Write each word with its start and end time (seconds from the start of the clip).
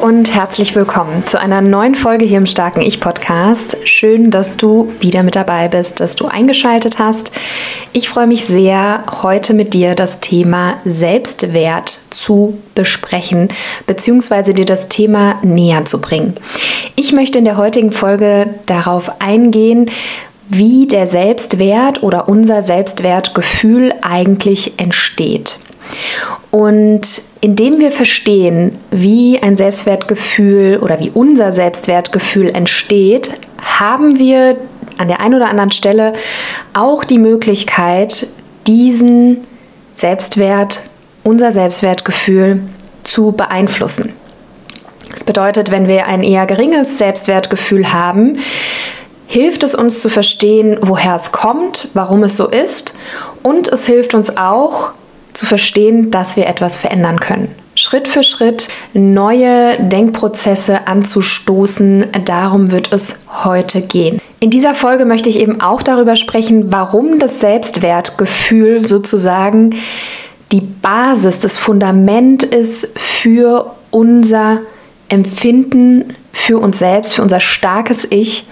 Und 0.00 0.32
herzlich 0.32 0.76
willkommen 0.76 1.26
zu 1.26 1.40
einer 1.40 1.60
neuen 1.60 1.96
Folge 1.96 2.24
hier 2.24 2.38
im 2.38 2.46
Starken 2.46 2.82
Ich 2.82 3.00
Podcast. 3.00 3.76
Schön, 3.82 4.30
dass 4.30 4.56
du 4.56 4.92
wieder 5.00 5.24
mit 5.24 5.34
dabei 5.34 5.66
bist, 5.66 5.98
dass 5.98 6.14
du 6.14 6.26
eingeschaltet 6.26 7.00
hast. 7.00 7.32
Ich 7.92 8.08
freue 8.08 8.28
mich 8.28 8.44
sehr, 8.44 9.02
heute 9.22 9.54
mit 9.54 9.74
dir 9.74 9.96
das 9.96 10.20
Thema 10.20 10.76
Selbstwert 10.84 11.98
zu 12.10 12.58
besprechen, 12.76 13.48
beziehungsweise 13.86 14.54
dir 14.54 14.66
das 14.66 14.88
Thema 14.88 15.40
näher 15.42 15.84
zu 15.84 16.00
bringen. 16.00 16.34
Ich 16.94 17.12
möchte 17.12 17.40
in 17.40 17.44
der 17.44 17.56
heutigen 17.56 17.90
Folge 17.90 18.54
darauf 18.66 19.20
eingehen, 19.20 19.90
wie 20.48 20.86
der 20.86 21.08
Selbstwert 21.08 22.04
oder 22.04 22.28
unser 22.28 22.62
Selbstwertgefühl 22.62 23.92
eigentlich 24.02 24.78
entsteht. 24.78 25.58
Und 26.50 27.22
indem 27.40 27.78
wir 27.78 27.90
verstehen, 27.90 28.78
wie 28.90 29.40
ein 29.40 29.56
Selbstwertgefühl 29.56 30.78
oder 30.82 30.98
wie 31.00 31.10
unser 31.10 31.52
Selbstwertgefühl 31.52 32.50
entsteht, 32.50 33.32
haben 33.60 34.18
wir 34.18 34.56
an 34.96 35.08
der 35.08 35.20
einen 35.20 35.34
oder 35.34 35.48
anderen 35.48 35.70
Stelle 35.70 36.14
auch 36.74 37.04
die 37.04 37.18
Möglichkeit, 37.18 38.26
diesen 38.66 39.38
Selbstwert, 39.94 40.82
unser 41.22 41.52
Selbstwertgefühl 41.52 42.62
zu 43.04 43.32
beeinflussen. 43.32 44.12
Das 45.10 45.24
bedeutet, 45.24 45.70
wenn 45.70 45.88
wir 45.88 46.06
ein 46.06 46.22
eher 46.22 46.46
geringes 46.46 46.98
Selbstwertgefühl 46.98 47.92
haben, 47.92 48.38
hilft 49.26 49.62
es 49.62 49.74
uns 49.74 50.00
zu 50.00 50.08
verstehen, 50.08 50.78
woher 50.80 51.14
es 51.14 51.32
kommt, 51.32 51.88
warum 51.94 52.22
es 52.24 52.36
so 52.36 52.48
ist 52.48 52.94
und 53.42 53.68
es 53.68 53.86
hilft 53.86 54.14
uns 54.14 54.36
auch, 54.36 54.92
zu 55.38 55.46
verstehen, 55.46 56.10
dass 56.10 56.36
wir 56.36 56.46
etwas 56.46 56.76
verändern 56.76 57.20
können. 57.20 57.54
Schritt 57.76 58.08
für 58.08 58.24
Schritt 58.24 58.66
neue 58.92 59.76
Denkprozesse 59.78 60.88
anzustoßen, 60.88 62.06
darum 62.24 62.72
wird 62.72 62.92
es 62.92 63.20
heute 63.44 63.82
gehen. 63.82 64.20
In 64.40 64.50
dieser 64.50 64.74
Folge 64.74 65.04
möchte 65.04 65.28
ich 65.28 65.38
eben 65.38 65.60
auch 65.60 65.82
darüber 65.82 66.16
sprechen, 66.16 66.72
warum 66.72 67.20
das 67.20 67.38
Selbstwertgefühl 67.38 68.84
sozusagen 68.84 69.76
die 70.50 70.60
Basis, 70.60 71.38
das 71.38 71.56
Fundament 71.56 72.42
ist 72.42 72.98
für 72.98 73.76
unser 73.90 74.58
Empfinden, 75.08 76.14
für 76.32 76.58
uns 76.58 76.80
selbst, 76.80 77.14
für 77.14 77.22
unser 77.22 77.38
starkes 77.38 78.08
Ich, 78.10 78.44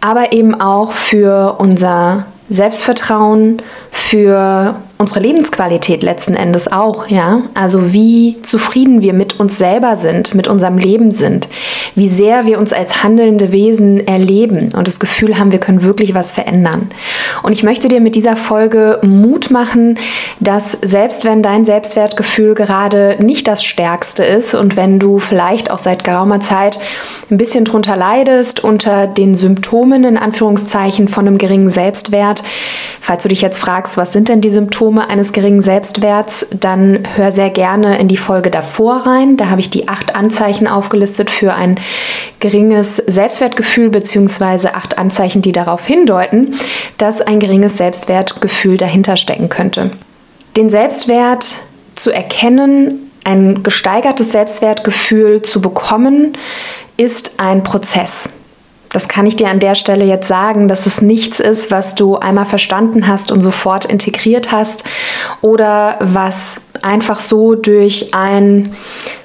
aber 0.00 0.32
eben 0.32 0.60
auch 0.60 0.92
für 0.92 1.56
unser 1.58 2.26
Selbstvertrauen, 2.48 3.56
für 3.94 4.74
unsere 4.96 5.20
Lebensqualität 5.20 6.02
letzten 6.02 6.34
Endes 6.34 6.70
auch, 6.70 7.08
ja. 7.08 7.42
Also 7.54 7.92
wie 7.92 8.40
zufrieden 8.42 9.02
wir 9.02 9.12
mit 9.12 9.38
uns 9.38 9.58
selber 9.58 9.96
sind, 9.96 10.34
mit 10.34 10.48
unserem 10.48 10.78
Leben 10.78 11.10
sind, 11.10 11.48
wie 11.94 12.08
sehr 12.08 12.46
wir 12.46 12.58
uns 12.58 12.72
als 12.72 13.02
handelnde 13.02 13.52
Wesen 13.52 14.06
erleben 14.06 14.70
und 14.76 14.88
das 14.88 15.00
Gefühl 15.00 15.38
haben, 15.38 15.52
wir 15.52 15.58
können 15.58 15.82
wirklich 15.82 16.14
was 16.14 16.32
verändern. 16.32 16.88
Und 17.42 17.52
ich 17.52 17.62
möchte 17.62 17.88
dir 17.88 18.00
mit 18.00 18.14
dieser 18.14 18.34
Folge 18.34 18.98
Mut 19.02 19.50
machen, 19.50 19.98
dass 20.40 20.72
selbst 20.82 21.24
wenn 21.24 21.42
dein 21.42 21.64
Selbstwertgefühl 21.64 22.54
gerade 22.54 23.18
nicht 23.20 23.46
das 23.46 23.62
stärkste 23.62 24.24
ist 24.24 24.54
und 24.54 24.74
wenn 24.76 24.98
du 24.98 25.18
vielleicht 25.18 25.70
auch 25.70 25.78
seit 25.78 26.02
geraumer 26.02 26.40
Zeit 26.40 26.78
ein 27.30 27.36
bisschen 27.36 27.64
drunter 27.64 27.96
leidest 27.96 28.64
unter 28.64 29.06
den 29.06 29.34
Symptomen 29.34 30.04
in 30.04 30.16
Anführungszeichen 30.16 31.08
von 31.08 31.26
einem 31.26 31.36
geringen 31.36 31.68
Selbstwert, 31.68 32.42
falls 33.00 33.22
du 33.22 33.28
dich 33.28 33.42
jetzt 33.42 33.58
fragst, 33.58 33.83
was 33.96 34.12
sind 34.12 34.28
denn 34.28 34.40
die 34.40 34.50
Symptome 34.50 34.74
Symptome 34.74 35.08
eines 35.08 35.32
geringen 35.32 35.60
Selbstwerts, 35.60 36.46
dann 36.50 37.06
hör 37.16 37.32
sehr 37.32 37.50
gerne 37.50 37.98
in 37.98 38.08
die 38.08 38.16
Folge 38.16 38.50
davor 38.50 39.06
rein. 39.06 39.36
Da 39.36 39.50
habe 39.50 39.60
ich 39.60 39.70
die 39.70 39.88
acht 39.88 40.14
Anzeichen 40.14 40.66
aufgelistet 40.66 41.30
für 41.30 41.54
ein 41.54 41.78
geringes 42.40 42.96
Selbstwertgefühl 42.96 43.90
beziehungsweise 43.90 44.74
acht 44.74 44.98
Anzeichen, 44.98 45.42
die 45.42 45.52
darauf 45.52 45.86
hindeuten, 45.86 46.56
dass 46.98 47.20
ein 47.20 47.38
geringes 47.38 47.76
Selbstwertgefühl 47.76 48.76
dahinter 48.76 49.16
stecken 49.16 49.48
könnte. 49.48 49.90
Den 50.56 50.70
Selbstwert 50.70 51.56
zu 51.94 52.10
erkennen, 52.10 53.10
ein 53.24 53.62
gesteigertes 53.62 54.32
Selbstwertgefühl 54.32 55.42
zu 55.42 55.60
bekommen, 55.60 56.36
ist 56.96 57.38
ein 57.38 57.62
Prozess. 57.62 58.28
Das 58.94 59.08
kann 59.08 59.26
ich 59.26 59.34
dir 59.34 59.48
an 59.48 59.58
der 59.58 59.74
Stelle 59.74 60.04
jetzt 60.04 60.28
sagen, 60.28 60.68
dass 60.68 60.86
es 60.86 61.02
nichts 61.02 61.40
ist, 61.40 61.72
was 61.72 61.96
du 61.96 62.16
einmal 62.16 62.44
verstanden 62.44 63.08
hast 63.08 63.32
und 63.32 63.40
sofort 63.40 63.84
integriert 63.84 64.52
hast 64.52 64.84
oder 65.40 65.96
was 65.98 66.60
einfach 66.80 67.18
so 67.18 67.56
durch 67.56 68.14
ein 68.14 68.72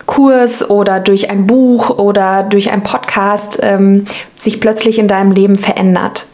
Kurs 0.08 0.68
oder 0.68 1.00
durch 1.00 1.30
ein 1.30 1.46
Buch 1.46 1.92
oder 2.00 2.42
durch 2.42 2.72
ein 2.72 2.82
Podcast 2.82 3.60
ähm, 3.62 4.06
sich 4.36 4.60
plötzlich 4.60 4.98
in 4.98 5.08
deinem 5.08 5.32
Leben 5.32 5.56
verändert, 5.56 6.26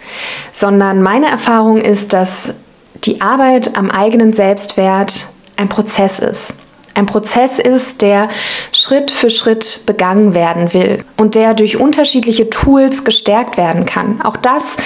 sondern 0.53 1.01
meine 1.01 1.27
Erfahrung 1.27 1.79
ist, 1.81 2.13
dass 2.13 2.53
die 3.03 3.19
Arbeit 3.19 3.75
am 3.75 3.91
eigenen 3.91 4.31
Selbstwert 4.31 5.27
ein 5.57 5.67
Prozess 5.67 6.19
ist 6.19 6.55
ein 6.95 7.05
Prozess 7.05 7.59
ist, 7.59 8.01
der 8.01 8.29
Schritt 8.71 9.11
für 9.11 9.29
Schritt 9.29 9.81
begangen 9.85 10.33
werden 10.33 10.73
will 10.73 11.03
und 11.17 11.35
der 11.35 11.53
durch 11.53 11.77
unterschiedliche 11.77 12.49
Tools 12.49 13.03
gestärkt 13.03 13.57
werden 13.57 13.85
kann. 13.85 14.21
Auch 14.21 14.37
das 14.37 14.77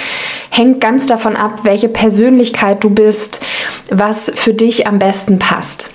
hängt 0.50 0.80
ganz 0.80 1.06
davon 1.06 1.36
ab, 1.36 1.60
welche 1.62 1.88
Persönlichkeit 1.88 2.84
du 2.84 2.90
bist, 2.90 3.40
was 3.90 4.30
für 4.34 4.52
dich 4.52 4.86
am 4.86 4.98
besten 4.98 5.38
passt. 5.38 5.90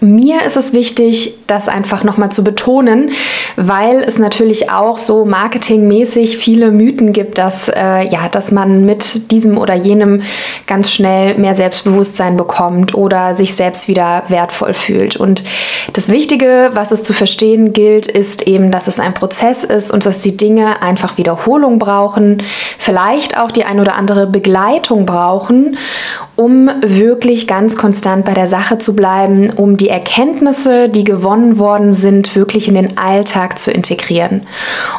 Mir 0.00 0.42
ist 0.42 0.56
es 0.56 0.72
wichtig, 0.72 1.34
das 1.52 1.68
einfach 1.68 2.02
nochmal 2.02 2.32
zu 2.32 2.42
betonen, 2.42 3.10
weil 3.56 4.02
es 4.02 4.18
natürlich 4.18 4.70
auch 4.70 4.98
so 4.98 5.26
marketingmäßig 5.26 6.38
viele 6.38 6.70
Mythen 6.70 7.12
gibt, 7.12 7.36
dass, 7.36 7.68
äh, 7.68 8.08
ja, 8.08 8.28
dass 8.30 8.50
man 8.50 8.86
mit 8.86 9.30
diesem 9.30 9.58
oder 9.58 9.74
jenem 9.74 10.22
ganz 10.66 10.90
schnell 10.90 11.36
mehr 11.36 11.54
Selbstbewusstsein 11.54 12.38
bekommt 12.38 12.94
oder 12.94 13.34
sich 13.34 13.54
selbst 13.54 13.86
wieder 13.86 14.22
wertvoll 14.28 14.72
fühlt. 14.72 15.16
Und 15.16 15.44
das 15.92 16.08
Wichtige, 16.08 16.70
was 16.72 16.90
es 16.90 17.02
zu 17.02 17.12
verstehen 17.12 17.74
gilt, 17.74 18.06
ist 18.06 18.46
eben, 18.48 18.70
dass 18.70 18.88
es 18.88 18.98
ein 18.98 19.12
Prozess 19.12 19.62
ist 19.62 19.90
und 19.90 20.06
dass 20.06 20.20
die 20.20 20.36
Dinge 20.36 20.80
einfach 20.80 21.18
Wiederholung 21.18 21.78
brauchen, 21.78 22.42
vielleicht 22.78 23.36
auch 23.36 23.52
die 23.52 23.64
ein 23.64 23.78
oder 23.78 23.96
andere 23.96 24.26
Begleitung 24.26 25.04
brauchen, 25.04 25.76
um 26.34 26.70
wirklich 26.80 27.46
ganz 27.46 27.76
konstant 27.76 28.24
bei 28.24 28.32
der 28.32 28.46
Sache 28.46 28.78
zu 28.78 28.96
bleiben, 28.96 29.50
um 29.50 29.76
die 29.76 29.90
Erkenntnisse, 29.90 30.88
die 30.88 31.04
gewonnen 31.04 31.41
worden 31.58 31.92
sind, 31.92 32.34
wirklich 32.34 32.68
in 32.68 32.74
den 32.74 32.98
Alltag 32.98 33.58
zu 33.58 33.70
integrieren. 33.70 34.42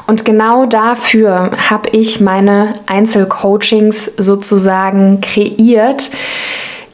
Und 0.08 0.26
genau 0.26 0.66
dafür 0.66 1.52
habe 1.70 1.90
ich 1.90 2.20
meine 2.20 2.74
Einzelcoachings 2.86 4.12
sozusagen 4.18 5.22
kreiert 5.22 6.12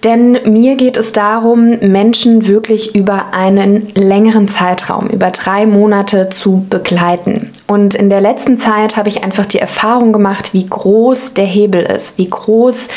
denn 0.04 0.40
mir 0.46 0.76
geht 0.76 0.96
es 0.96 1.12
darum, 1.12 1.78
Menschen 1.80 2.48
wirklich 2.48 2.96
über 2.96 3.34
einen 3.34 3.90
längeren 3.96 4.48
Zeitraum, 4.48 5.08
über 5.08 5.32
drei 5.32 5.66
Monate 5.66 6.30
zu 6.30 6.66
begleiten. 6.70 7.52
Und 7.68 7.96
in 7.96 8.10
der 8.10 8.22
letzten 8.22 8.58
Zeit 8.58 8.96
habe 8.96 9.10
ich 9.10 9.24
einfach 9.24 9.46
die 9.46 9.60
Erfahrung 9.60 10.14
gemacht, 10.14 10.54
wie 10.54 10.66
groß 10.66 11.34
der 11.34 11.46
Hebel 11.46 11.82
ist, 11.84 12.18
wie 12.18 12.30
groß 12.30 12.88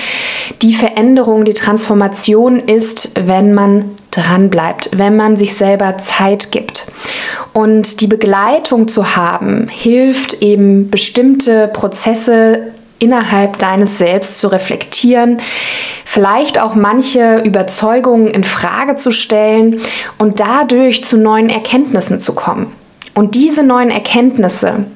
die 0.63 0.75
Veränderung, 0.75 1.45
die 1.45 1.55
Transformation 1.55 2.59
ist, 2.59 3.13
wenn 3.21 3.53
man 3.53 3.85
dran 4.13 4.51
bleibt, 4.51 4.91
wenn 4.97 5.17
man 5.17 5.37
sich 5.37 5.55
selber 5.55 5.99
Zeit 5.99 6.53
gibt. 6.53 6.87
Und 7.53 8.01
die 8.01 8.07
Begleitung 8.07 8.87
zu 8.87 9.17
haben, 9.17 9.67
hilft 9.69 10.43
eben 10.43 10.89
bestimmte 10.89 11.69
Prozesse 11.69 12.73
innerhalb 13.03 13.59
deines 13.59 13.99
Selbst 13.99 14.39
zu 14.39 14.47
reflektieren, 14.47 15.43
vielleicht 16.05 16.61
auch 16.61 16.77
manche 16.77 17.39
Überzeugungen 17.41 18.29
in 18.29 18.45
Frage 18.45 18.95
zu 18.95 19.11
stellen 19.11 19.81
und 20.19 20.39
dadurch 20.39 21.05
zu 21.05 21.19
neuen 21.19 21.51
Erkenntnissen 21.51 22.21
zu 22.21 22.35
kommen. 22.35 22.73
Und 23.15 23.35
diese 23.35 23.65
neuen 23.65 23.91
Erkenntnisse, 23.91 24.87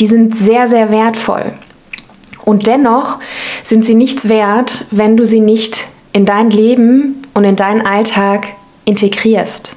die 0.00 0.06
sind 0.06 0.34
sehr, 0.34 0.66
sehr 0.66 0.90
wertvoll. 0.90 1.52
Und 2.46 2.66
dennoch 2.66 3.18
sind 3.62 3.84
sie 3.84 3.94
nichts 3.94 4.28
wert, 4.28 4.86
wenn 4.90 5.18
du 5.18 5.26
sie 5.26 5.40
nicht 5.40 5.86
in 6.14 6.24
dein 6.24 6.50
Leben 6.50 7.22
und 7.34 7.44
in 7.44 7.56
deinen 7.56 7.86
Alltag 7.86 8.48
integrierst. 8.86 9.76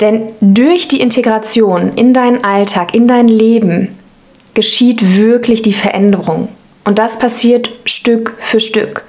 Denn 0.00 0.32
durch 0.40 0.88
die 0.88 1.00
Integration 1.00 1.92
in 1.94 2.12
deinen 2.12 2.42
Alltag, 2.44 2.94
in 2.94 3.06
dein 3.06 3.28
Leben, 3.28 3.96
geschieht 4.54 5.16
wirklich 5.16 5.62
die 5.62 5.72
Veränderung. 5.72 6.48
Und 6.84 6.98
das 6.98 7.18
passiert 7.18 7.70
Stück 7.86 8.34
für 8.38 8.60
Stück. 8.60 9.04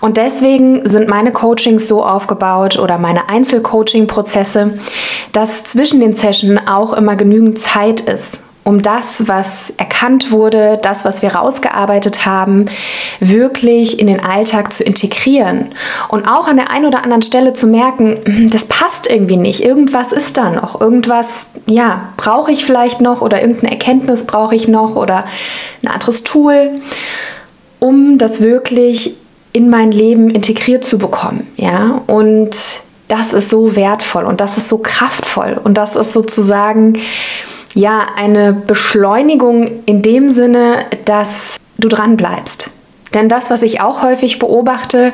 Und 0.00 0.16
deswegen 0.16 0.88
sind 0.88 1.08
meine 1.08 1.32
Coachings 1.32 1.86
so 1.86 2.04
aufgebaut 2.04 2.78
oder 2.78 2.96
meine 2.96 3.28
Einzelcoaching-Prozesse, 3.28 4.78
dass 5.32 5.64
zwischen 5.64 6.00
den 6.00 6.14
Sessions 6.14 6.60
auch 6.66 6.94
immer 6.94 7.16
genügend 7.16 7.58
Zeit 7.58 8.00
ist, 8.00 8.42
um 8.62 8.82
das, 8.82 9.26
was 9.26 9.70
erkannt 9.78 10.30
wurde, 10.30 10.78
das, 10.82 11.04
was 11.04 11.22
wir 11.22 11.34
rausgearbeitet 11.34 12.26
haben, 12.26 12.66
wirklich 13.18 13.98
in 13.98 14.06
den 14.06 14.22
Alltag 14.22 14.72
zu 14.72 14.84
integrieren. 14.84 15.74
Und 16.08 16.28
auch 16.28 16.46
an 16.46 16.56
der 16.56 16.70
einen 16.70 16.86
oder 16.86 17.02
anderen 17.02 17.22
Stelle 17.22 17.52
zu 17.54 17.66
merken, 17.66 18.18
hm, 18.24 18.50
das 18.50 18.66
passt 18.66 19.10
irgendwie 19.10 19.38
nicht, 19.38 19.64
irgendwas 19.64 20.12
ist 20.12 20.36
da 20.36 20.50
noch, 20.50 20.80
irgendwas, 20.80 21.46
ja, 21.66 22.12
brauche 22.16 22.52
ich 22.52 22.64
vielleicht 22.64 23.00
noch 23.00 23.22
oder 23.22 23.40
irgendeine 23.40 23.72
Erkenntnis 23.72 24.24
brauche 24.24 24.54
ich 24.54 24.68
noch 24.68 24.94
oder 24.94 25.24
ein 25.82 25.88
anderes 25.88 26.22
Tool, 26.22 26.80
um 27.78 28.18
das 28.18 28.42
wirklich 28.42 29.16
in 29.52 29.70
mein 29.70 29.90
Leben 29.90 30.30
integriert 30.30 30.84
zu 30.84 30.98
bekommen, 30.98 31.46
ja, 31.56 32.02
und 32.06 32.54
das 33.08 33.32
ist 33.32 33.50
so 33.50 33.74
wertvoll 33.74 34.24
und 34.24 34.40
das 34.40 34.56
ist 34.56 34.68
so 34.68 34.78
kraftvoll 34.78 35.60
und 35.62 35.76
das 35.76 35.96
ist 35.96 36.12
sozusagen 36.12 37.00
ja, 37.74 38.06
eine 38.16 38.52
Beschleunigung 38.52 39.70
in 39.86 40.02
dem 40.02 40.28
Sinne, 40.28 40.86
dass 41.04 41.56
du 41.78 41.88
dran 41.88 42.16
bleibst. 42.16 42.70
Denn 43.14 43.28
das, 43.28 43.50
was 43.50 43.62
ich 43.62 43.80
auch 43.80 44.02
häufig 44.02 44.38
beobachte, 44.38 45.12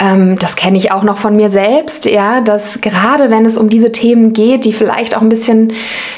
ähm, 0.00 0.36
das 0.38 0.56
kenne 0.56 0.76
ich 0.76 0.90
auch 0.90 1.04
noch 1.04 1.16
von 1.16 1.36
mir 1.36 1.48
selbst, 1.48 2.04
ja, 2.06 2.40
dass 2.40 2.80
gerade 2.80 3.30
wenn 3.30 3.46
es 3.46 3.56
um 3.56 3.68
diese 3.68 3.92
Themen 3.92 4.32
geht, 4.32 4.64
die 4.64 4.72
vielleicht 4.72 5.16
auch 5.16 5.22
ein 5.22 5.28
bisschen 5.28 5.72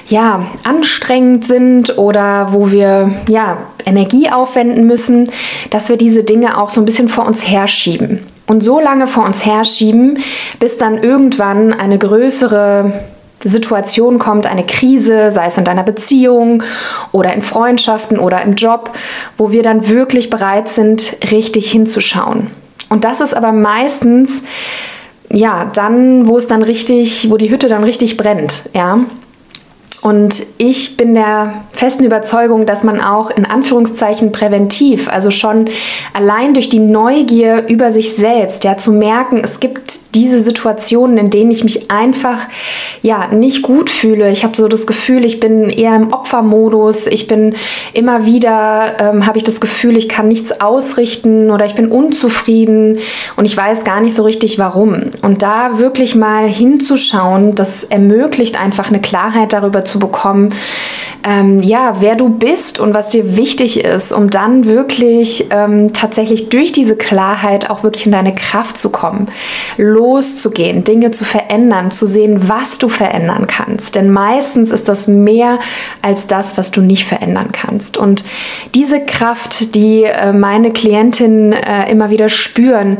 ja, 0.08 0.46
anstrengend 0.64 1.44
sind 1.44 1.98
oder 1.98 2.52
wo 2.52 2.70
wir 2.70 3.10
ja, 3.28 3.58
Energie 3.84 4.30
aufwenden 4.30 4.86
müssen, 4.86 5.30
dass 5.68 5.90
wir 5.90 5.96
diese 5.96 6.22
Dinge 6.22 6.58
auch 6.58 6.70
so 6.70 6.80
ein 6.80 6.86
bisschen 6.86 7.08
vor 7.08 7.26
uns 7.26 7.46
herschieben. 7.46 8.20
Und 8.46 8.62
so 8.62 8.80
lange 8.80 9.06
vor 9.06 9.24
uns 9.24 9.44
herschieben, 9.44 10.18
bis 10.58 10.76
dann 10.76 11.02
irgendwann 11.02 11.72
eine 11.72 11.98
größere 11.98 12.92
Situation 13.44 14.18
kommt, 14.18 14.46
eine 14.46 14.64
Krise, 14.64 15.30
sei 15.30 15.46
es 15.46 15.58
in 15.58 15.64
deiner 15.64 15.82
Beziehung 15.82 16.62
oder 17.12 17.32
in 17.32 17.42
Freundschaften 17.42 18.18
oder 18.18 18.42
im 18.42 18.54
Job, 18.54 18.90
wo 19.36 19.50
wir 19.52 19.62
dann 19.62 19.88
wirklich 19.88 20.30
bereit 20.30 20.68
sind, 20.68 21.16
richtig 21.30 21.70
hinzuschauen. 21.70 22.48
Und 22.88 23.04
das 23.04 23.20
ist 23.20 23.34
aber 23.34 23.52
meistens 23.52 24.42
ja, 25.32 25.70
dann, 25.72 26.28
wo 26.28 26.36
es 26.36 26.46
dann 26.46 26.62
richtig, 26.62 27.30
wo 27.30 27.36
die 27.36 27.50
Hütte 27.50 27.68
dann 27.68 27.84
richtig 27.84 28.16
brennt, 28.16 28.64
ja. 28.74 29.00
Und 30.02 30.42
ich 30.58 30.96
bin 30.96 31.14
der 31.14 31.62
festen 31.70 32.02
Überzeugung, 32.02 32.66
dass 32.66 32.82
man 32.82 33.00
auch 33.00 33.30
in 33.30 33.46
Anführungszeichen 33.46 34.32
präventiv, 34.32 35.08
also 35.08 35.30
schon 35.30 35.66
allein 36.12 36.54
durch 36.54 36.68
die 36.68 36.80
Neugier 36.80 37.68
über 37.68 37.92
sich 37.92 38.16
selbst, 38.16 38.64
ja, 38.64 38.76
zu 38.76 38.92
merken, 38.92 39.40
es 39.44 39.60
gibt 39.60 40.00
diese 40.14 40.40
Situationen, 40.40 41.16
in 41.16 41.30
denen 41.30 41.50
ich 41.50 41.64
mich 41.64 41.90
einfach 41.90 42.46
ja 43.02 43.28
nicht 43.28 43.62
gut 43.62 43.90
fühle. 43.90 44.30
Ich 44.30 44.44
habe 44.44 44.54
so 44.56 44.68
das 44.68 44.86
Gefühl, 44.86 45.24
ich 45.24 45.40
bin 45.40 45.70
eher 45.70 45.96
im 45.96 46.12
Opfermodus. 46.12 47.06
Ich 47.06 47.26
bin 47.26 47.54
immer 47.92 48.26
wieder, 48.26 48.96
ähm, 48.98 49.26
habe 49.26 49.38
ich 49.38 49.44
das 49.44 49.60
Gefühl, 49.60 49.96
ich 49.96 50.08
kann 50.08 50.28
nichts 50.28 50.60
ausrichten 50.60 51.50
oder 51.50 51.64
ich 51.64 51.74
bin 51.74 51.88
unzufrieden 51.88 52.98
und 53.36 53.44
ich 53.44 53.56
weiß 53.56 53.84
gar 53.84 54.00
nicht 54.00 54.14
so 54.14 54.22
richtig 54.24 54.58
warum. 54.58 55.10
Und 55.22 55.42
da 55.42 55.78
wirklich 55.78 56.14
mal 56.14 56.48
hinzuschauen, 56.48 57.54
das 57.54 57.84
ermöglicht 57.84 58.60
einfach 58.60 58.88
eine 58.88 59.00
Klarheit 59.00 59.52
darüber 59.52 59.84
zu 59.84 59.98
bekommen, 59.98 60.50
ähm, 61.24 61.60
ja, 61.60 62.00
wer 62.00 62.16
du 62.16 62.28
bist 62.28 62.80
und 62.80 62.94
was 62.94 63.08
dir 63.08 63.36
wichtig 63.36 63.84
ist, 63.84 64.12
um 64.12 64.30
dann 64.30 64.64
wirklich 64.64 65.46
ähm, 65.50 65.92
tatsächlich 65.92 66.48
durch 66.48 66.72
diese 66.72 66.96
Klarheit 66.96 67.70
auch 67.70 67.82
wirklich 67.82 68.06
in 68.06 68.12
deine 68.12 68.34
Kraft 68.34 68.76
zu 68.76 68.90
kommen, 68.90 69.26
loszugehen, 70.02 70.82
Dinge 70.84 71.12
zu 71.12 71.24
verändern, 71.24 71.90
zu 71.90 72.06
sehen, 72.06 72.48
was 72.48 72.78
du 72.78 72.88
verändern 72.88 73.46
kannst. 73.46 73.94
Denn 73.94 74.10
meistens 74.10 74.70
ist 74.70 74.88
das 74.88 75.06
mehr 75.06 75.58
als 76.02 76.26
das, 76.26 76.58
was 76.58 76.70
du 76.72 76.80
nicht 76.80 77.04
verändern 77.04 77.50
kannst. 77.52 77.96
Und 77.96 78.24
diese 78.74 79.00
Kraft, 79.04 79.74
die 79.74 80.04
äh, 80.04 80.32
meine 80.32 80.72
Klientinnen 80.72 81.52
äh, 81.52 81.90
immer 81.90 82.10
wieder 82.10 82.28
spüren, 82.28 82.96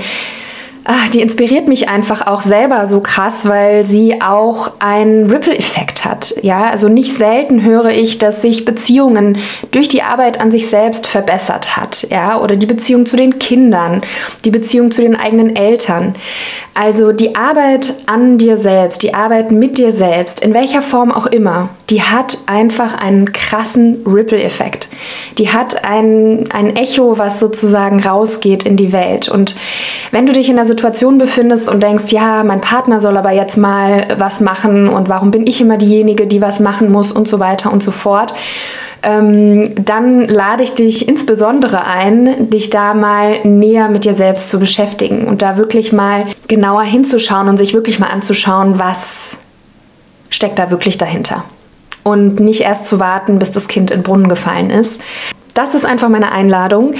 ach, 0.85 1.09
die 1.09 1.21
inspiriert 1.21 1.69
mich 1.69 1.89
einfach 1.89 2.27
auch 2.27 2.41
selber 2.41 2.87
so 2.87 3.01
krass, 3.01 3.49
weil 3.49 3.85
sie 3.85 4.21
auch 4.21 4.73
einen 4.79 5.31
Ripple-Effekt 5.31 6.05
hat. 6.05 6.35
Ja, 6.43 6.71
also 6.71 6.89
nicht 6.89 7.15
selten 7.15 7.63
höre 7.63 7.91
ich, 7.91 8.19
dass 8.19 8.43
sich 8.43 8.65
Beziehungen 8.65 9.39
durch 9.71 9.89
die 9.89 10.03
Arbeit 10.03 10.41
an 10.41 10.51
sich 10.51 10.69
selbst 10.69 11.07
verbessert 11.07 11.77
hat. 11.77 12.07
Ja, 12.11 12.41
oder 12.41 12.57
die 12.57 12.67
Beziehung 12.67 13.07
zu 13.07 13.17
den 13.17 13.39
Kindern, 13.39 14.03
die 14.45 14.51
Beziehung 14.51 14.91
zu 14.91 15.03
den 15.03 15.17
eigenen 15.17 15.55
Eltern. 15.55 16.15
Also 16.75 17.13
die 17.13 17.37
Arbeit 17.37 17.95
an 18.07 18.39
dir 18.39 18.57
selbst, 18.57 19.03
die 19.03 19.15
Arbeit 19.15 19.53
mit 19.53 19.79
dir 19.79 19.93
selbst, 19.93 20.41
in 20.41 20.55
welcher 20.55 20.83
Form 20.83 21.13
auch 21.13 21.27
immer, 21.27 21.69
die 21.93 22.01
hat 22.01 22.39
einfach 22.47 22.95
einen 22.95 23.33
krassen 23.33 24.03
Ripple-Effekt. 24.07 24.89
Die 25.37 25.51
hat 25.51 25.85
ein, 25.85 26.47
ein 26.51 26.75
Echo, 26.75 27.19
was 27.19 27.39
sozusagen 27.39 28.01
rausgeht 28.01 28.63
in 28.63 28.79
die 28.79 28.95
Welt. 28.95 29.29
Und 29.29 29.57
wenn 30.11 30.25
du 30.25 30.33
dich 30.33 30.49
in 30.49 30.57
einer 30.57 30.65
Situation 30.65 31.19
befindest 31.19 31.69
und 31.71 31.83
denkst, 31.83 32.11
ja, 32.11 32.45
mein 32.45 32.63
Partner 32.63 32.99
soll 32.99 33.19
aber 33.19 33.33
jetzt 33.33 33.59
mal 33.59 34.09
was 34.17 34.41
machen 34.41 34.89
und 34.89 35.11
warum 35.11 35.31
bin 35.31 35.47
ich 35.47 35.61
immer 35.61 35.77
diejenige, 35.77 36.27
die 36.27 36.41
was 36.41 36.61
machen 36.61 36.91
muss 36.91 37.13
und 37.13 37.29
so 37.29 37.41
weiter 37.41 37.71
und 37.71 37.83
so 37.83 37.91
fort, 37.91 38.33
ähm, 39.03 39.69
dann 39.85 40.27
lade 40.27 40.63
ich 40.63 40.73
dich 40.73 41.07
insbesondere 41.07 41.85
ein, 41.85 42.49
dich 42.49 42.71
da 42.71 42.95
mal 42.95 43.47
näher 43.47 43.91
mit 43.91 44.07
dir 44.07 44.15
selbst 44.15 44.49
zu 44.49 44.59
beschäftigen 44.59 45.27
und 45.27 45.43
da 45.43 45.59
wirklich 45.59 45.93
mal 45.93 46.25
genauer 46.49 46.85
hinzuschauen 46.85 47.51
und 47.51 47.59
sich 47.59 47.75
wirklich 47.75 47.99
mal 47.99 48.07
anzuschauen, 48.09 48.79
was 48.79 49.37
steckt 50.31 50.59
da 50.59 50.71
wirklich 50.71 50.97
dahinter. 50.97 51.45
Und 52.05 52.41
nicht 52.41 52.63
erst 52.63 52.87
zu 52.87 52.99
warten, 52.99 53.39
bis 53.39 53.51
das 53.53 53.69
Kind 53.69 53.91
in 53.91 53.99
den 53.99 54.03
Brunnen 54.03 54.29
gefallen 54.29 54.71
ist. 54.71 55.01
Das 55.55 55.75
ist 55.75 55.85
einfach 55.85 56.09
meine 56.09 56.33
Einladung. 56.33 56.95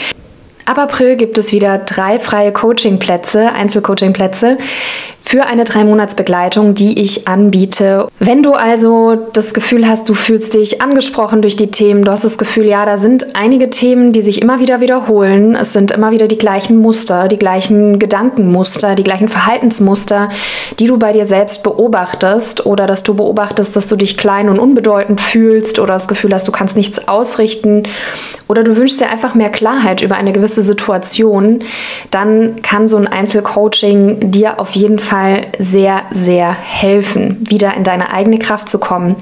Ab 0.65 0.79
April 0.79 1.17
gibt 1.17 1.39
es 1.39 1.51
wieder 1.51 1.79
drei 1.79 2.21
freie 2.21 2.53
Coachingplätze, 2.53 3.53
Einzelcoachingplätze 3.53 4.59
für 5.25 5.47
eine 5.47 5.65
Drei-Monats-Begleitung, 5.65 6.75
die 6.75 7.01
ich 7.01 7.29
anbiete. 7.29 8.09
Wenn 8.19 8.43
du 8.43 8.53
also 8.53 9.17
das 9.33 9.55
Gefühl 9.55 9.89
hast, 9.89 10.09
du 10.09 10.15
fühlst 10.15 10.55
dich 10.55 10.83
angesprochen 10.83 11.43
durch 11.43 11.57
die 11.57 11.71
Themen, 11.71 12.05
du 12.05 12.11
hast 12.11 12.25
das 12.25 12.39
Gefühl, 12.39 12.67
ja, 12.67 12.85
da 12.85 12.97
sind 12.97 13.35
einige 13.35 13.71
Themen, 13.71 14.13
die 14.13 14.21
sich 14.21 14.43
immer 14.43 14.59
wieder 14.61 14.81
wiederholen. 14.81 15.55
Es 15.55 15.73
sind 15.73 15.93
immer 15.93 16.11
wieder 16.11 16.27
die 16.27 16.39
gleichen 16.39 16.77
Muster, 16.77 17.29
die 17.29 17.39
gleichen 17.39 17.99
Gedankenmuster, 17.99 18.95
die 18.95 19.05
gleichen 19.05 19.29
Verhaltensmuster, 19.29 20.29
die 20.79 20.87
du 20.87 20.99
bei 20.99 21.13
dir 21.13 21.25
selbst 21.25 21.63
beobachtest 21.63 22.67
oder 22.67 22.87
dass 22.87 23.03
du 23.03 23.15
beobachtest, 23.15 23.77
dass 23.77 23.89
du 23.89 23.97
dich 23.97 24.19
klein 24.19 24.49
und 24.49 24.59
unbedeutend 24.59 25.21
fühlst 25.21 25.79
oder 25.79 25.95
das 25.95 26.09
Gefühl 26.09 26.35
hast, 26.35 26.49
du 26.49 26.53
kannst 26.53 26.77
nichts 26.77 27.09
ausrichten 27.09 27.85
oder 28.49 28.65
du 28.65 28.77
wünschst 28.77 29.01
dir 29.01 29.09
einfach 29.09 29.35
mehr 29.35 29.51
Klarheit 29.51 30.03
über 30.03 30.17
eine 30.17 30.33
gewisse 30.33 30.63
Situation, 30.63 31.61
dann 32.11 32.61
kann 32.63 32.89
so 32.89 32.97
ein 32.97 33.07
Einzelcoaching 33.07 34.31
dir 34.31 34.61
auf 34.61 34.73
jeden 34.73 34.99
Fall 34.99 35.12
Fall 35.13 35.49
sehr, 35.59 36.05
sehr 36.11 36.51
helfen, 36.55 37.45
wieder 37.47 37.75
in 37.75 37.85
deine 37.85 38.15
eigene 38.15 38.39
Kraft 38.39 38.71
zu 38.71 38.79
kommen, 38.79 39.17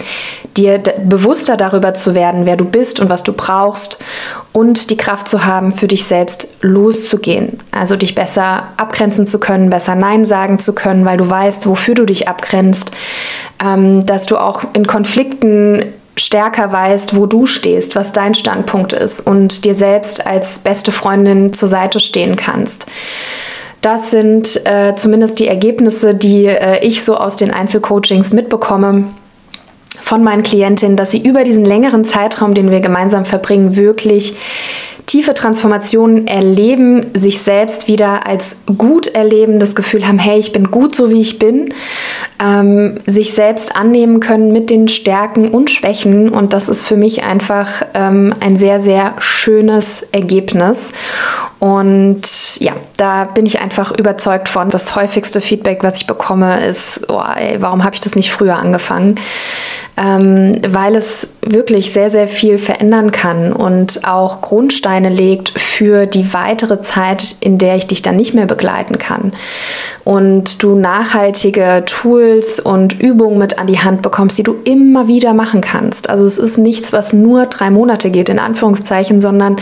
dir 0.56 0.78
bewusster 0.78 1.56
darüber 1.56 1.94
zu 1.94 2.14
werden, 2.14 2.46
wer 2.46 2.56
du 2.56 2.64
bist 2.64 3.00
und 3.00 3.10
was 3.10 3.24
du 3.24 3.32
brauchst 3.32 3.98
und 4.52 4.90
die 4.90 4.96
Kraft 4.96 5.26
zu 5.26 5.44
haben, 5.46 5.72
für 5.72 5.88
dich 5.88 6.04
selbst 6.04 6.58
loszugehen. 6.60 7.58
Also 7.72 7.96
dich 7.96 8.14
besser 8.14 8.68
abgrenzen 8.76 9.26
zu 9.26 9.40
können, 9.40 9.68
besser 9.68 9.96
Nein 9.96 10.24
sagen 10.24 10.60
zu 10.60 10.76
können, 10.76 11.04
weil 11.04 11.16
du 11.16 11.28
weißt, 11.28 11.66
wofür 11.66 11.96
du 11.96 12.04
dich 12.06 12.28
abgrenzt, 12.28 12.92
ähm, 13.60 14.06
dass 14.06 14.26
du 14.26 14.36
auch 14.36 14.62
in 14.74 14.86
Konflikten 14.86 15.86
stärker 16.16 16.70
weißt, 16.70 17.16
wo 17.16 17.26
du 17.26 17.46
stehst, 17.46 17.96
was 17.96 18.12
dein 18.12 18.34
Standpunkt 18.34 18.92
ist 18.92 19.26
und 19.26 19.64
dir 19.64 19.74
selbst 19.74 20.24
als 20.24 20.60
beste 20.60 20.92
Freundin 20.92 21.52
zur 21.52 21.68
Seite 21.68 21.98
stehen 21.98 22.36
kannst. 22.36 22.86
Das 23.80 24.10
sind 24.10 24.64
äh, 24.66 24.94
zumindest 24.94 25.38
die 25.40 25.48
Ergebnisse, 25.48 26.14
die 26.14 26.46
äh, 26.46 26.84
ich 26.84 27.02
so 27.02 27.16
aus 27.16 27.36
den 27.36 27.50
Einzelcoachings 27.50 28.32
mitbekomme 28.32 29.04
von 30.00 30.22
meinen 30.22 30.42
Klientinnen, 30.42 30.96
dass 30.96 31.10
sie 31.10 31.22
über 31.22 31.44
diesen 31.44 31.64
längeren 31.64 32.04
Zeitraum, 32.04 32.54
den 32.54 32.70
wir 32.70 32.80
gemeinsam 32.80 33.24
verbringen, 33.24 33.76
wirklich 33.76 34.34
tiefe 35.10 35.34
Transformationen 35.34 36.28
erleben, 36.28 37.04
sich 37.14 37.42
selbst 37.42 37.88
wieder 37.88 38.28
als 38.28 38.58
gut 38.78 39.08
erleben, 39.08 39.58
das 39.58 39.74
Gefühl 39.74 40.06
haben, 40.06 40.20
hey, 40.20 40.38
ich 40.38 40.52
bin 40.52 40.70
gut 40.70 40.94
so 40.94 41.10
wie 41.10 41.20
ich 41.20 41.40
bin, 41.40 41.74
ähm, 42.40 42.94
sich 43.06 43.34
selbst 43.34 43.74
annehmen 43.74 44.20
können 44.20 44.52
mit 44.52 44.70
den 44.70 44.86
Stärken 44.86 45.48
und 45.48 45.68
Schwächen 45.68 46.28
und 46.28 46.52
das 46.52 46.68
ist 46.68 46.86
für 46.86 46.96
mich 46.96 47.24
einfach 47.24 47.82
ähm, 47.94 48.32
ein 48.38 48.54
sehr, 48.54 48.78
sehr 48.78 49.16
schönes 49.18 50.06
Ergebnis. 50.12 50.92
Und 51.58 52.60
ja, 52.60 52.74
da 52.96 53.24
bin 53.24 53.46
ich 53.46 53.60
einfach 53.60 53.90
überzeugt 53.90 54.48
von. 54.48 54.70
Das 54.70 54.94
häufigste 54.94 55.40
Feedback, 55.40 55.82
was 55.82 55.96
ich 55.96 56.06
bekomme, 56.06 56.64
ist, 56.64 57.00
oh, 57.08 57.20
ey, 57.36 57.60
warum 57.60 57.82
habe 57.82 57.96
ich 57.96 58.00
das 58.00 58.14
nicht 58.14 58.30
früher 58.30 58.56
angefangen? 58.56 59.16
ähm, 60.00 60.56
weil 60.66 60.96
es 60.96 61.28
wirklich 61.52 61.92
sehr, 61.92 62.10
sehr 62.10 62.28
viel 62.28 62.58
verändern 62.58 63.10
kann 63.12 63.52
und 63.52 64.04
auch 64.04 64.40
Grundsteine 64.40 65.08
legt 65.08 65.58
für 65.58 66.06
die 66.06 66.32
weitere 66.32 66.80
Zeit, 66.80 67.36
in 67.40 67.58
der 67.58 67.76
ich 67.76 67.86
dich 67.86 68.02
dann 68.02 68.16
nicht 68.16 68.34
mehr 68.34 68.46
begleiten 68.46 68.98
kann. 68.98 69.32
Und 70.04 70.62
du 70.62 70.74
nachhaltige 70.74 71.84
Tools 71.86 72.58
und 72.58 73.00
Übungen 73.00 73.38
mit 73.38 73.58
an 73.58 73.66
die 73.66 73.78
Hand 73.78 74.02
bekommst, 74.02 74.38
die 74.38 74.42
du 74.42 74.56
immer 74.64 75.08
wieder 75.08 75.34
machen 75.34 75.60
kannst. 75.60 76.08
Also 76.08 76.24
es 76.24 76.38
ist 76.38 76.58
nichts, 76.58 76.92
was 76.92 77.12
nur 77.12 77.46
drei 77.46 77.70
Monate 77.70 78.10
geht, 78.10 78.28
in 78.28 78.38
Anführungszeichen, 78.38 79.20
sondern 79.20 79.56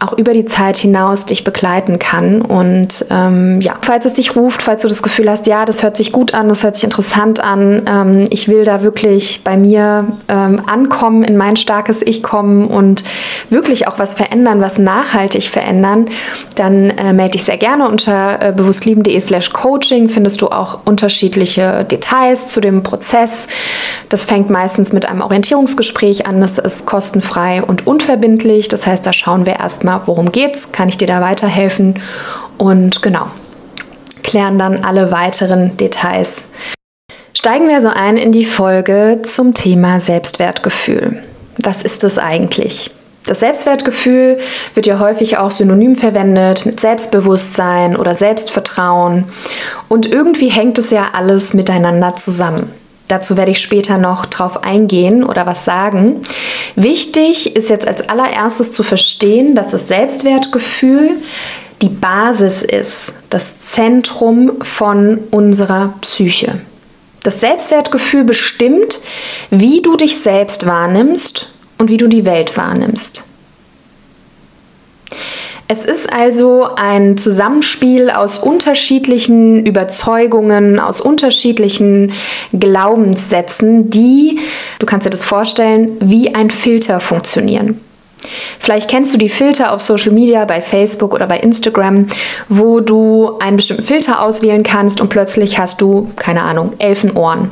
auch 0.00 0.12
über 0.12 0.32
die 0.32 0.44
Zeit 0.44 0.76
hinaus 0.76 1.24
dich 1.24 1.44
begleiten 1.44 1.98
kann. 1.98 2.42
Und 2.42 3.06
ähm, 3.10 3.60
ja, 3.60 3.76
falls 3.80 4.04
es 4.04 4.14
dich 4.14 4.36
ruft, 4.36 4.62
falls 4.62 4.82
du 4.82 4.88
das 4.88 5.02
Gefühl 5.02 5.30
hast, 5.30 5.46
ja, 5.46 5.64
das 5.64 5.82
hört 5.82 5.96
sich 5.96 6.12
gut 6.12 6.34
an, 6.34 6.48
das 6.48 6.62
hört 6.62 6.74
sich 6.74 6.84
interessant 6.84 7.40
an, 7.40 7.82
ähm, 7.86 8.24
ich 8.30 8.48
will 8.48 8.64
da 8.64 8.82
wirklich 8.82 9.42
bei 9.44 9.56
mir 9.56 10.06
ähm, 10.28 10.60
ankommen, 10.66 11.22
in 11.26 11.36
mein 11.36 11.56
starkes 11.56 12.02
Ich 12.02 12.22
kommen 12.22 12.66
und 12.66 13.04
wirklich 13.50 13.88
auch 13.88 13.98
was 13.98 14.14
verändern, 14.14 14.60
was 14.60 14.78
nachhaltig 14.78 15.44
verändern, 15.44 16.08
dann 16.54 16.90
äh, 16.90 17.12
melde 17.12 17.32
dich 17.32 17.44
sehr 17.44 17.56
gerne 17.56 17.88
unter 17.88 18.42
äh, 18.42 18.52
bewusstlieben.de 18.52 19.20
slash 19.20 19.52
coaching. 19.52 20.08
Findest 20.08 20.40
du 20.40 20.48
auch 20.48 20.80
unterschiedliche 20.84 21.84
Details 21.84 22.48
zu 22.48 22.60
dem 22.60 22.82
Prozess. 22.82 23.48
Das 24.08 24.24
fängt 24.24 24.50
meistens 24.50 24.92
mit 24.92 25.06
einem 25.08 25.20
Orientierungsgespräch 25.20 26.26
an. 26.26 26.40
Das 26.40 26.58
ist 26.58 26.86
kostenfrei 26.86 27.62
und 27.62 27.86
unverbindlich. 27.86 28.68
Das 28.68 28.86
heißt, 28.86 29.04
da 29.04 29.12
schauen 29.12 29.46
wir 29.46 29.56
erstmal, 29.56 30.06
worum 30.06 30.32
geht's, 30.32 30.72
kann 30.72 30.88
ich 30.88 30.96
dir 30.96 31.08
da 31.08 31.20
weiterhelfen 31.20 31.94
und 32.58 33.02
genau, 33.02 33.26
klären 34.22 34.58
dann 34.58 34.84
alle 34.84 35.12
weiteren 35.12 35.76
Details. 35.76 36.48
Steigen 37.46 37.68
wir 37.68 37.80
so 37.80 37.86
ein 37.86 38.16
in 38.16 38.32
die 38.32 38.44
Folge 38.44 39.20
zum 39.22 39.54
Thema 39.54 40.00
Selbstwertgefühl. 40.00 41.22
Was 41.62 41.82
ist 41.82 42.02
das 42.02 42.18
eigentlich? 42.18 42.90
Das 43.24 43.38
Selbstwertgefühl 43.38 44.38
wird 44.74 44.86
ja 44.88 44.98
häufig 44.98 45.38
auch 45.38 45.52
synonym 45.52 45.94
verwendet 45.94 46.66
mit 46.66 46.80
Selbstbewusstsein 46.80 47.96
oder 47.96 48.16
Selbstvertrauen. 48.16 49.26
Und 49.86 50.10
irgendwie 50.10 50.48
hängt 50.48 50.78
es 50.78 50.90
ja 50.90 51.10
alles 51.12 51.54
miteinander 51.54 52.16
zusammen. 52.16 52.72
Dazu 53.06 53.36
werde 53.36 53.52
ich 53.52 53.60
später 53.60 53.96
noch 53.96 54.26
drauf 54.26 54.64
eingehen 54.64 55.22
oder 55.22 55.46
was 55.46 55.64
sagen. 55.64 56.22
Wichtig 56.74 57.54
ist 57.54 57.70
jetzt 57.70 57.86
als 57.86 58.08
allererstes 58.08 58.72
zu 58.72 58.82
verstehen, 58.82 59.54
dass 59.54 59.68
das 59.68 59.86
Selbstwertgefühl 59.86 61.10
die 61.80 61.90
Basis 61.90 62.62
ist, 62.62 63.12
das 63.30 63.58
Zentrum 63.58 64.54
von 64.62 65.18
unserer 65.30 65.94
Psyche. 66.00 66.58
Das 67.26 67.40
Selbstwertgefühl 67.40 68.22
bestimmt, 68.22 69.00
wie 69.50 69.82
du 69.82 69.96
dich 69.96 70.20
selbst 70.20 70.64
wahrnimmst 70.64 71.50
und 71.76 71.90
wie 71.90 71.96
du 71.96 72.06
die 72.06 72.24
Welt 72.24 72.56
wahrnimmst. 72.56 73.24
Es 75.66 75.84
ist 75.84 76.12
also 76.12 76.68
ein 76.76 77.16
Zusammenspiel 77.16 78.10
aus 78.10 78.38
unterschiedlichen 78.38 79.66
Überzeugungen, 79.66 80.78
aus 80.78 81.00
unterschiedlichen 81.00 82.12
Glaubenssätzen, 82.52 83.90
die, 83.90 84.38
du 84.78 84.86
kannst 84.86 85.04
dir 85.04 85.10
das 85.10 85.24
vorstellen, 85.24 85.96
wie 85.98 86.32
ein 86.32 86.48
Filter 86.48 87.00
funktionieren. 87.00 87.80
Vielleicht 88.58 88.90
kennst 88.90 89.12
du 89.14 89.18
die 89.18 89.28
Filter 89.28 89.72
auf 89.72 89.80
Social 89.80 90.12
Media, 90.12 90.44
bei 90.44 90.60
Facebook 90.60 91.14
oder 91.14 91.26
bei 91.26 91.38
Instagram, 91.38 92.06
wo 92.48 92.80
du 92.80 93.38
einen 93.38 93.56
bestimmten 93.56 93.82
Filter 93.82 94.22
auswählen 94.22 94.62
kannst 94.62 95.00
und 95.00 95.08
plötzlich 95.08 95.58
hast 95.58 95.80
du, 95.80 96.10
keine 96.16 96.42
Ahnung, 96.42 96.72
Elfenohren 96.78 97.50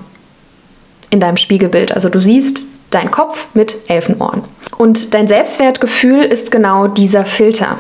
in 1.11 1.21
deinem 1.21 1.37
Spiegelbild. 1.37 1.93
Also 1.93 2.09
du 2.09 2.21
siehst 2.21 2.65
deinen 2.91 3.11
Kopf 3.11 3.49
mit 3.55 3.77
Elfenohren. 3.89 4.43
Und 4.77 5.15
dein 5.15 5.29
Selbstwertgefühl 5.29 6.23
ist 6.23 6.51
genau 6.51 6.89
dieser 6.89 7.25
Filter. 7.25 7.79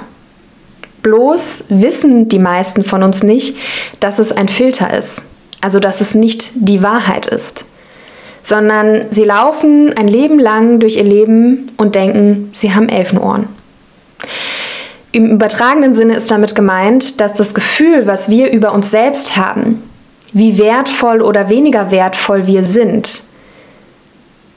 Bloß 1.02 1.64
wissen 1.68 2.28
die 2.28 2.38
meisten 2.38 2.82
von 2.82 3.02
uns 3.02 3.22
nicht, 3.22 3.56
dass 4.00 4.18
es 4.18 4.32
ein 4.32 4.48
Filter 4.48 4.96
ist. 4.96 5.24
Also 5.60 5.80
dass 5.80 6.00
es 6.00 6.14
nicht 6.14 6.52
die 6.54 6.82
Wahrheit 6.82 7.26
ist 7.26 7.66
sondern 8.44 9.06
sie 9.10 9.24
laufen 9.24 9.96
ein 9.96 10.06
Leben 10.06 10.38
lang 10.38 10.78
durch 10.78 10.96
ihr 10.96 11.04
Leben 11.04 11.72
und 11.78 11.94
denken, 11.94 12.50
sie 12.52 12.74
haben 12.74 12.90
Elfenohren. 12.90 13.46
Im 15.12 15.30
übertragenen 15.30 15.94
Sinne 15.94 16.16
ist 16.16 16.30
damit 16.30 16.54
gemeint, 16.54 17.22
dass 17.22 17.32
das 17.32 17.54
Gefühl, 17.54 18.06
was 18.06 18.28
wir 18.28 18.52
über 18.52 18.72
uns 18.72 18.90
selbst 18.90 19.38
haben, 19.38 19.82
wie 20.34 20.58
wertvoll 20.58 21.22
oder 21.22 21.48
weniger 21.48 21.90
wertvoll 21.90 22.46
wir 22.46 22.64
sind, 22.64 23.22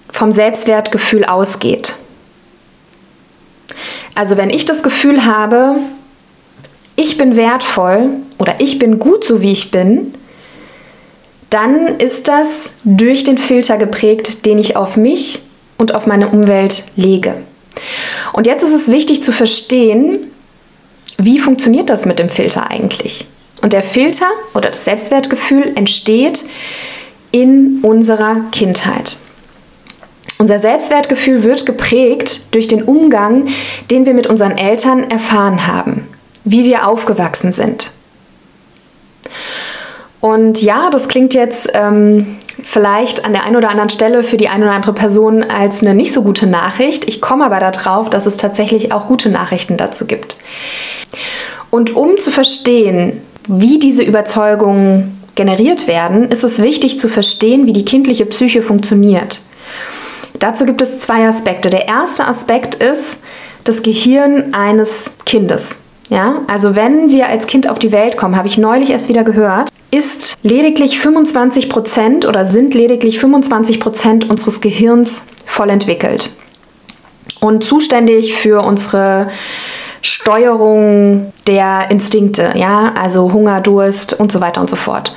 vom 0.10 0.34
Selbstwertgefühl 0.34 1.24
ausgeht. 1.24 1.96
Also 4.16 4.36
wenn 4.36 4.50
ich 4.50 4.66
das 4.66 4.84
Gefühl 4.84 5.26
habe, 5.26 5.76
ich 6.98 7.18
bin 7.18 7.38
wertvoll 7.38 8.10
oder 8.38 8.56
ich 8.58 8.80
bin 8.80 9.00
gut 9.00 9.24
so 9.24 9.42
wie 9.42 9.54
ich 9.54 9.72
bin, 9.72 10.14
dann 11.50 12.00
ist 12.00 12.28
das 12.28 12.72
durch 12.84 13.24
den 13.24 13.38
Filter 13.38 13.78
geprägt, 13.78 14.46
den 14.46 14.58
ich 14.58 14.76
auf 14.76 14.98
mich 14.98 15.42
und 15.78 15.96
auf 15.96 16.08
meine 16.08 16.30
Umwelt 16.30 16.84
lege. 16.96 17.36
Und 18.34 18.48
jetzt 18.48 18.64
ist 18.64 18.74
es 18.74 18.92
wichtig 18.92 19.22
zu 19.22 19.32
verstehen, 19.32 20.28
wie 21.18 21.40
funktioniert 21.40 21.90
das 21.90 22.06
mit 22.06 22.20
dem 22.20 22.30
Filter 22.30 22.70
eigentlich? 22.70 23.26
Und 23.62 23.74
der 23.74 23.84
Filter 23.84 24.28
oder 24.54 24.70
das 24.70 24.86
Selbstwertgefühl 24.86 25.74
entsteht 25.76 26.44
in 27.32 27.80
unserer 27.82 28.42
Kindheit. 28.52 29.18
Unser 30.38 30.60
Selbstwertgefühl 30.60 31.44
wird 31.44 31.66
geprägt 31.66 32.42
durch 32.52 32.68
den 32.68 32.84
Umgang, 32.84 33.48
den 33.90 34.06
wir 34.06 34.14
mit 34.14 34.28
unseren 34.28 34.56
Eltern 34.56 35.10
erfahren 35.10 35.66
haben, 35.66 36.08
wie 36.44 36.64
wir 36.64 36.88
aufgewachsen 36.88 37.52
sind. 37.52 37.92
Und 40.20 40.62
ja, 40.62 40.90
das 40.90 41.08
klingt 41.08 41.34
jetzt 41.34 41.70
ähm, 41.74 42.38
vielleicht 42.64 43.24
an 43.24 43.34
der 43.34 43.44
einen 43.44 43.56
oder 43.56 43.70
anderen 43.70 43.90
Stelle 43.90 44.24
für 44.24 44.38
die 44.38 44.50
eine 44.50 44.66
oder 44.66 44.74
andere 44.74 44.94
Person 44.94 45.44
als 45.44 45.82
eine 45.82 45.94
nicht 45.94 46.12
so 46.12 46.24
gute 46.24 46.48
Nachricht. 46.48 47.08
Ich 47.08 47.22
komme 47.22 47.46
aber 47.46 47.60
darauf, 47.60 48.10
dass 48.10 48.26
es 48.26 48.36
tatsächlich 48.36 48.92
auch 48.92 49.08
gute 49.08 49.30
Nachrichten 49.30 49.78
dazu 49.78 50.08
gibt. 50.08 50.38
Und 51.70 51.96
um 51.96 52.18
zu 52.18 52.32
verstehen, 52.32 53.22
wie 53.48 53.80
diese 53.80 54.04
Überzeugungen 54.04 55.22
generiert 55.36 55.88
werden, 55.88 56.32
ist 56.32 56.44
es 56.44 56.62
wichtig 56.62 57.00
zu 57.00 57.08
verstehen, 57.08 57.68
wie 57.68 57.74
die 57.74 57.86
kindliche 57.86 58.26
Psyche 58.26 58.62
funktioniert. 58.62 59.42
Dazu 60.40 60.66
gibt 60.66 60.82
es 60.82 61.00
zwei 61.00 61.28
Aspekte. 61.28 61.70
Der 61.70 61.88
erste 61.88 62.28
Aspekt 62.28 62.76
ist 62.76 63.18
das 63.64 63.84
Gehirn 63.84 64.54
eines 64.54 65.12
Kindes. 65.26 65.80
Ja, 66.10 66.42
also 66.48 66.76
wenn 66.76 67.10
wir 67.12 67.28
als 67.28 67.48
Kind 67.48 67.70
auf 67.70 67.80
die 67.80 67.92
Welt 67.92 68.18
kommen, 68.18 68.38
habe 68.38 68.48
ich 68.48 68.58
neulich 68.58 68.92
erst 68.92 69.10
wieder 69.10 69.24
gehört, 69.24 69.70
ist 69.92 70.38
lediglich 70.44 71.00
25 71.00 71.70
Prozent 71.70 72.26
oder 72.26 72.46
sind 72.46 72.74
lediglich 72.74 73.20
25 73.20 73.80
Prozent 73.80 74.30
unseres 74.30 74.62
Gehirns 74.62 75.26
voll 75.46 75.70
entwickelt 75.70 76.32
und 77.40 77.64
zuständig 77.64 78.34
für 78.34 78.62
unsere 78.62 79.30
Steuerung 80.02 81.34
der 81.48 81.90
Instinkte, 81.90 82.54
ja, 82.56 82.94
also 82.94 83.34
Hunger, 83.34 83.62
Durst 83.62 84.20
und 84.20 84.32
so 84.32 84.42
weiter 84.42 84.62
und 84.62 84.70
so 84.70 84.76
fort. 84.76 85.16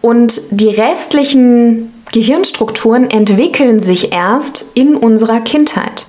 Und 0.00 0.40
die 0.50 0.70
restlichen 0.70 1.92
Gehirnstrukturen 2.12 3.10
entwickeln 3.10 3.80
sich 3.80 4.12
erst 4.12 4.66
in 4.74 4.96
unserer 4.96 5.40
Kindheit. 5.40 6.06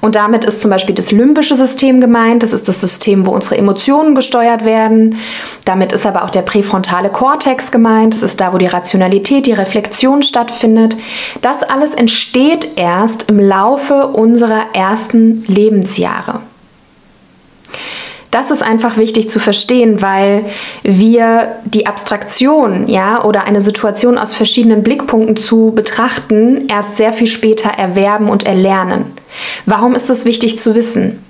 Und 0.00 0.14
damit 0.14 0.44
ist 0.44 0.60
zum 0.60 0.70
Beispiel 0.70 0.94
das 0.94 1.10
limbische 1.12 1.56
System 1.56 2.00
gemeint. 2.00 2.42
Das 2.42 2.52
ist 2.52 2.68
das 2.68 2.80
System, 2.80 3.26
wo 3.26 3.32
unsere 3.32 3.56
Emotionen 3.56 4.14
gesteuert 4.14 4.64
werden. 4.64 5.18
Damit 5.64 5.92
ist 5.92 6.06
aber 6.06 6.24
auch 6.24 6.30
der 6.30 6.42
präfrontale 6.42 7.10
Kortex 7.10 7.70
gemeint. 7.70 8.14
Das 8.14 8.22
ist 8.22 8.40
da, 8.40 8.52
wo 8.52 8.58
die 8.58 8.66
Rationalität, 8.66 9.46
die 9.46 9.52
Reflexion 9.52 10.22
stattfindet. 10.22 10.96
Das 11.42 11.62
alles 11.62 11.94
entsteht 11.94 12.76
erst 12.76 13.28
im 13.28 13.40
Laufe 13.40 14.08
unserer 14.08 14.74
ersten 14.74 15.44
Lebensjahre. 15.46 16.40
Das 18.36 18.50
ist 18.50 18.62
einfach 18.62 18.98
wichtig 18.98 19.30
zu 19.30 19.40
verstehen, 19.40 20.02
weil 20.02 20.44
wir 20.82 21.56
die 21.64 21.86
Abstraktion, 21.86 22.86
ja, 22.86 23.24
oder 23.24 23.44
eine 23.44 23.62
Situation 23.62 24.18
aus 24.18 24.34
verschiedenen 24.34 24.82
Blickpunkten 24.82 25.36
zu 25.36 25.72
betrachten, 25.74 26.68
erst 26.68 26.98
sehr 26.98 27.14
viel 27.14 27.28
später 27.28 27.70
erwerben 27.70 28.28
und 28.28 28.44
erlernen. 28.44 29.06
Warum 29.64 29.94
ist 29.94 30.10
das 30.10 30.26
wichtig 30.26 30.58
zu 30.58 30.74
wissen? 30.74 31.24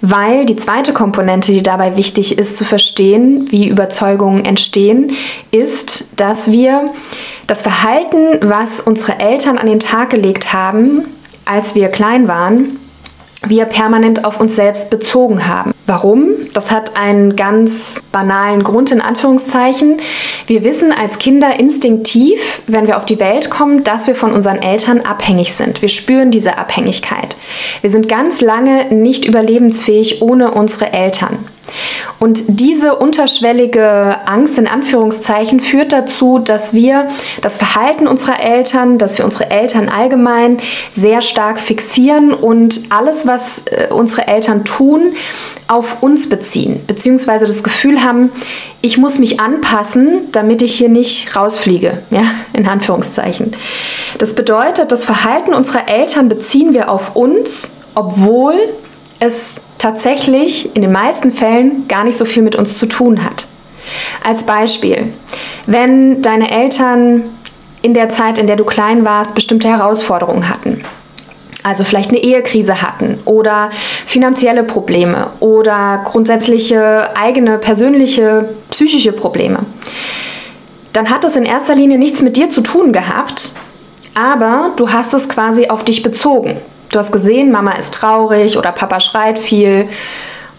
Weil 0.00 0.46
die 0.46 0.56
zweite 0.56 0.92
Komponente, 0.92 1.52
die 1.52 1.62
dabei 1.62 1.94
wichtig 1.94 2.36
ist 2.38 2.56
zu 2.56 2.64
verstehen, 2.64 3.46
wie 3.50 3.68
Überzeugungen 3.68 4.44
entstehen, 4.44 5.12
ist, 5.52 6.08
dass 6.16 6.50
wir 6.50 6.90
das 7.46 7.62
Verhalten, 7.62 8.40
was 8.40 8.80
unsere 8.80 9.20
Eltern 9.20 9.58
an 9.58 9.68
den 9.68 9.78
Tag 9.78 10.10
gelegt 10.10 10.52
haben, 10.52 11.04
als 11.44 11.76
wir 11.76 11.86
klein 11.86 12.26
waren, 12.26 12.80
wir 13.46 13.66
permanent 13.66 14.24
auf 14.24 14.40
uns 14.40 14.56
selbst 14.56 14.90
bezogen 14.90 15.46
haben. 15.46 15.72
Warum? 15.86 16.30
Das 16.54 16.70
hat 16.70 16.96
einen 16.96 17.36
ganz 17.36 18.02
banalen 18.10 18.64
Grund 18.64 18.90
in 18.90 19.00
Anführungszeichen. 19.00 19.98
Wir 20.46 20.64
wissen 20.64 20.92
als 20.92 21.18
Kinder 21.18 21.58
instinktiv, 21.58 22.62
wenn 22.66 22.86
wir 22.86 22.96
auf 22.96 23.06
die 23.06 23.20
Welt 23.20 23.48
kommen, 23.48 23.84
dass 23.84 24.06
wir 24.06 24.14
von 24.14 24.32
unseren 24.32 24.60
Eltern 24.60 25.00
abhängig 25.00 25.54
sind. 25.54 25.80
Wir 25.82 25.88
spüren 25.88 26.30
diese 26.30 26.58
Abhängigkeit. 26.58 27.36
Wir 27.80 27.90
sind 27.90 28.08
ganz 28.08 28.40
lange 28.40 28.92
nicht 28.94 29.24
überlebensfähig 29.24 30.20
ohne 30.20 30.50
unsere 30.50 30.92
Eltern. 30.92 31.38
Und 32.18 32.42
diese 32.60 32.96
unterschwellige 32.96 34.16
Angst 34.26 34.58
in 34.58 34.66
Anführungszeichen 34.66 35.60
führt 35.60 35.92
dazu, 35.92 36.38
dass 36.38 36.74
wir 36.74 37.08
das 37.42 37.56
Verhalten 37.56 38.06
unserer 38.06 38.40
Eltern, 38.40 38.98
dass 38.98 39.18
wir 39.18 39.24
unsere 39.24 39.50
Eltern 39.50 39.88
allgemein 39.88 40.58
sehr 40.90 41.22
stark 41.22 41.60
fixieren 41.60 42.32
und 42.32 42.80
alles, 42.90 43.26
was 43.26 43.62
äh, 43.66 43.88
unsere 43.92 44.26
Eltern 44.26 44.64
tun, 44.64 45.14
auf 45.68 46.02
uns 46.02 46.28
beziehen, 46.28 46.80
beziehungsweise 46.86 47.46
das 47.46 47.62
Gefühl 47.62 48.02
haben, 48.02 48.32
ich 48.80 48.96
muss 48.96 49.18
mich 49.18 49.38
anpassen, 49.38 50.28
damit 50.32 50.62
ich 50.62 50.74
hier 50.76 50.88
nicht 50.88 51.36
rausfliege, 51.36 51.98
ja, 52.10 52.22
in 52.52 52.66
Anführungszeichen. 52.66 53.56
Das 54.18 54.34
bedeutet, 54.34 54.90
das 54.90 55.04
Verhalten 55.04 55.54
unserer 55.54 55.88
Eltern 55.88 56.28
beziehen 56.28 56.74
wir 56.74 56.90
auf 56.90 57.14
uns, 57.14 57.74
obwohl 57.94 58.54
es 59.20 59.60
tatsächlich 59.78 60.74
in 60.76 60.82
den 60.82 60.92
meisten 60.92 61.30
Fällen 61.30 61.86
gar 61.88 62.04
nicht 62.04 62.16
so 62.16 62.24
viel 62.24 62.42
mit 62.42 62.56
uns 62.56 62.78
zu 62.78 62.86
tun 62.86 63.24
hat. 63.24 63.46
Als 64.22 64.44
Beispiel, 64.44 65.12
wenn 65.66 66.22
deine 66.22 66.50
Eltern 66.50 67.24
in 67.82 67.94
der 67.94 68.10
Zeit, 68.10 68.38
in 68.38 68.46
der 68.46 68.56
du 68.56 68.64
klein 68.64 69.04
warst, 69.04 69.34
bestimmte 69.34 69.68
Herausforderungen 69.68 70.48
hatten, 70.48 70.82
also 71.62 71.84
vielleicht 71.84 72.10
eine 72.10 72.22
Ehekrise 72.22 72.82
hatten 72.82 73.18
oder 73.24 73.70
finanzielle 74.06 74.62
Probleme 74.62 75.30
oder 75.40 76.02
grundsätzliche 76.04 77.16
eigene 77.16 77.58
persönliche 77.58 78.48
psychische 78.70 79.12
Probleme, 79.12 79.60
dann 80.92 81.10
hat 81.10 81.24
das 81.24 81.36
in 81.36 81.44
erster 81.44 81.74
Linie 81.74 81.98
nichts 81.98 82.22
mit 82.22 82.36
dir 82.36 82.50
zu 82.50 82.60
tun 82.60 82.92
gehabt, 82.92 83.52
aber 84.14 84.72
du 84.76 84.90
hast 84.90 85.14
es 85.14 85.28
quasi 85.28 85.68
auf 85.68 85.84
dich 85.84 86.02
bezogen. 86.02 86.60
Du 86.90 86.98
hast 86.98 87.12
gesehen, 87.12 87.50
Mama 87.50 87.72
ist 87.72 87.94
traurig 87.94 88.56
oder 88.56 88.72
Papa 88.72 89.00
schreit 89.00 89.38
viel 89.38 89.88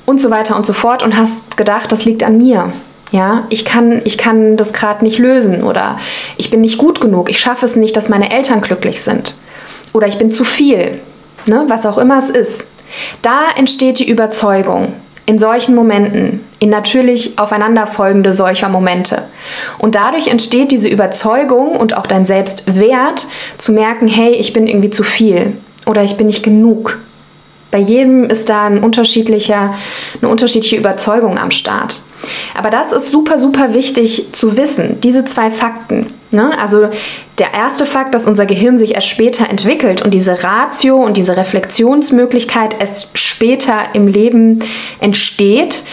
und 0.05 0.19
so 0.19 0.29
weiter 0.29 0.55
und 0.55 0.65
so 0.65 0.73
fort 0.73 1.03
und 1.03 1.17
hast 1.17 1.57
gedacht, 1.57 1.91
das 1.91 2.05
liegt 2.05 2.23
an 2.23 2.37
mir. 2.37 2.71
Ja, 3.11 3.45
ich 3.49 3.65
kann, 3.65 4.01
ich 4.05 4.19
kann 4.19 4.55
das 4.55 4.71
gerade 4.71 5.03
nicht 5.03 5.17
lösen 5.17 5.63
oder 5.63 5.97
ich 6.37 6.51
bin 6.51 6.61
nicht 6.61 6.77
gut 6.77 7.01
genug, 7.01 7.31
ich 7.31 7.39
schaffe 7.39 7.65
es 7.65 7.75
nicht, 7.75 7.97
dass 7.97 8.07
meine 8.07 8.31
Eltern 8.31 8.61
glücklich 8.61 9.01
sind 9.01 9.35
oder 9.93 10.05
ich 10.05 10.19
bin 10.19 10.31
zu 10.31 10.43
viel, 10.43 11.01
ne, 11.47 11.65
was 11.67 11.87
auch 11.87 11.97
immer 11.97 12.19
es 12.19 12.29
ist. 12.29 12.67
Da 13.23 13.45
entsteht 13.55 13.97
die 13.97 14.07
Überzeugung 14.09 14.93
in 15.25 15.39
solchen 15.39 15.73
Momenten, 15.73 16.43
in 16.59 16.69
natürlich 16.69 17.37
aufeinanderfolgende 17.39 18.33
solcher 18.33 18.69
Momente. 18.69 19.23
Und 19.79 19.95
dadurch 19.95 20.27
entsteht 20.27 20.71
diese 20.71 20.89
Überzeugung 20.89 21.75
und 21.77 21.97
auch 21.97 22.05
dein 22.05 22.25
Selbstwert 22.25 23.27
zu 23.57 23.71
merken, 23.71 24.07
hey, 24.07 24.33
ich 24.33 24.53
bin 24.53 24.67
irgendwie 24.67 24.89
zu 24.91 25.03
viel 25.03 25.53
oder 25.85 26.03
ich 26.03 26.17
bin 26.17 26.27
nicht 26.27 26.43
genug. 26.43 26.99
Bei 27.71 27.77
jedem 27.77 28.25
ist 28.25 28.49
da 28.49 28.65
ein 28.65 28.83
unterschiedlicher, 28.83 29.75
eine 30.21 30.31
unterschiedliche 30.31 30.75
Überzeugung 30.75 31.37
am 31.37 31.51
Start. 31.51 32.01
Aber 32.55 32.69
das 32.69 32.91
ist 32.91 33.11
super, 33.11 33.37
super 33.37 33.73
wichtig 33.73 34.29
zu 34.31 34.57
wissen, 34.57 34.99
diese 35.01 35.23
zwei 35.23 35.51
Fakten. 35.51 36.07
Ne? 36.31 36.57
Also 36.59 36.89
der 37.37 37.53
erste 37.53 37.85
Fakt, 37.85 38.15
dass 38.15 38.27
unser 38.27 38.45
Gehirn 38.45 38.77
sich 38.77 38.95
erst 38.95 39.07
später 39.07 39.49
entwickelt 39.49 40.01
und 40.03 40.13
diese 40.13 40.43
Ratio 40.43 40.97
und 40.97 41.15
diese 41.15 41.37
Reflexionsmöglichkeit 41.37 42.75
erst 42.79 43.09
später 43.17 43.75
im 43.93 44.07
Leben 44.07 44.59
entsteht. 44.99 45.83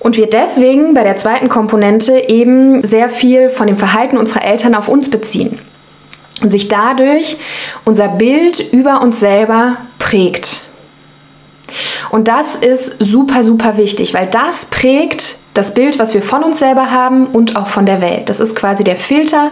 Und 0.00 0.16
wir 0.16 0.28
deswegen 0.28 0.94
bei 0.94 1.02
der 1.04 1.16
zweiten 1.16 1.48
Komponente 1.48 2.28
eben 2.28 2.86
sehr 2.86 3.08
viel 3.08 3.48
von 3.48 3.66
dem 3.66 3.76
Verhalten 3.76 4.16
unserer 4.16 4.44
Eltern 4.44 4.74
auf 4.74 4.88
uns 4.88 5.10
beziehen 5.10 5.58
und 6.42 6.50
sich 6.50 6.68
dadurch 6.68 7.36
unser 7.84 8.08
Bild 8.08 8.72
über 8.72 9.02
uns 9.02 9.20
selber 9.20 9.78
prägt. 9.98 10.62
Und 12.10 12.28
das 12.28 12.56
ist 12.56 12.96
super, 12.98 13.42
super 13.42 13.76
wichtig, 13.76 14.14
weil 14.14 14.26
das 14.26 14.66
prägt 14.66 15.36
das 15.54 15.74
Bild, 15.74 15.98
was 15.98 16.14
wir 16.14 16.22
von 16.22 16.44
uns 16.44 16.60
selber 16.60 16.92
haben 16.92 17.26
und 17.26 17.56
auch 17.56 17.66
von 17.66 17.84
der 17.84 18.00
Welt. 18.00 18.28
Das 18.28 18.38
ist 18.38 18.54
quasi 18.54 18.84
der 18.84 18.96
Filter, 18.96 19.50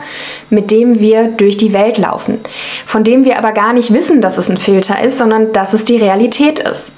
mit 0.50 0.70
dem 0.70 1.00
wir 1.00 1.24
durch 1.24 1.56
die 1.56 1.72
Welt 1.72 1.98
laufen, 1.98 2.38
von 2.84 3.02
dem 3.02 3.24
wir 3.24 3.38
aber 3.38 3.52
gar 3.52 3.72
nicht 3.72 3.92
wissen, 3.92 4.20
dass 4.20 4.38
es 4.38 4.48
ein 4.48 4.56
Filter 4.56 5.02
ist, 5.02 5.18
sondern 5.18 5.52
dass 5.52 5.72
es 5.72 5.84
die 5.84 5.96
Realität 5.96 6.60
ist. 6.60 6.92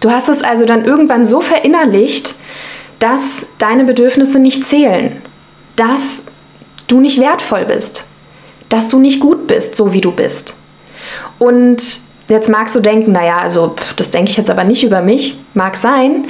Du 0.00 0.10
hast 0.10 0.28
es 0.28 0.42
also 0.42 0.64
dann 0.64 0.84
irgendwann 0.84 1.26
so 1.26 1.40
verinnerlicht, 1.40 2.36
dass 3.00 3.46
deine 3.58 3.84
Bedürfnisse 3.84 4.38
nicht 4.38 4.64
zählen, 4.64 5.20
dass 5.74 6.24
du 6.86 7.00
nicht 7.00 7.20
wertvoll 7.20 7.64
bist, 7.64 8.04
dass 8.72 8.88
du 8.88 8.98
nicht 8.98 9.20
gut 9.20 9.46
bist, 9.46 9.76
so 9.76 9.92
wie 9.92 10.00
du 10.00 10.12
bist. 10.12 10.54
Und 11.38 11.82
jetzt 12.28 12.48
magst 12.48 12.74
du 12.74 12.80
denken, 12.80 13.12
naja, 13.12 13.38
also 13.38 13.74
das 13.96 14.10
denke 14.10 14.30
ich 14.30 14.36
jetzt 14.38 14.50
aber 14.50 14.64
nicht 14.64 14.82
über 14.82 15.02
mich, 15.02 15.36
mag 15.52 15.76
sein. 15.76 16.24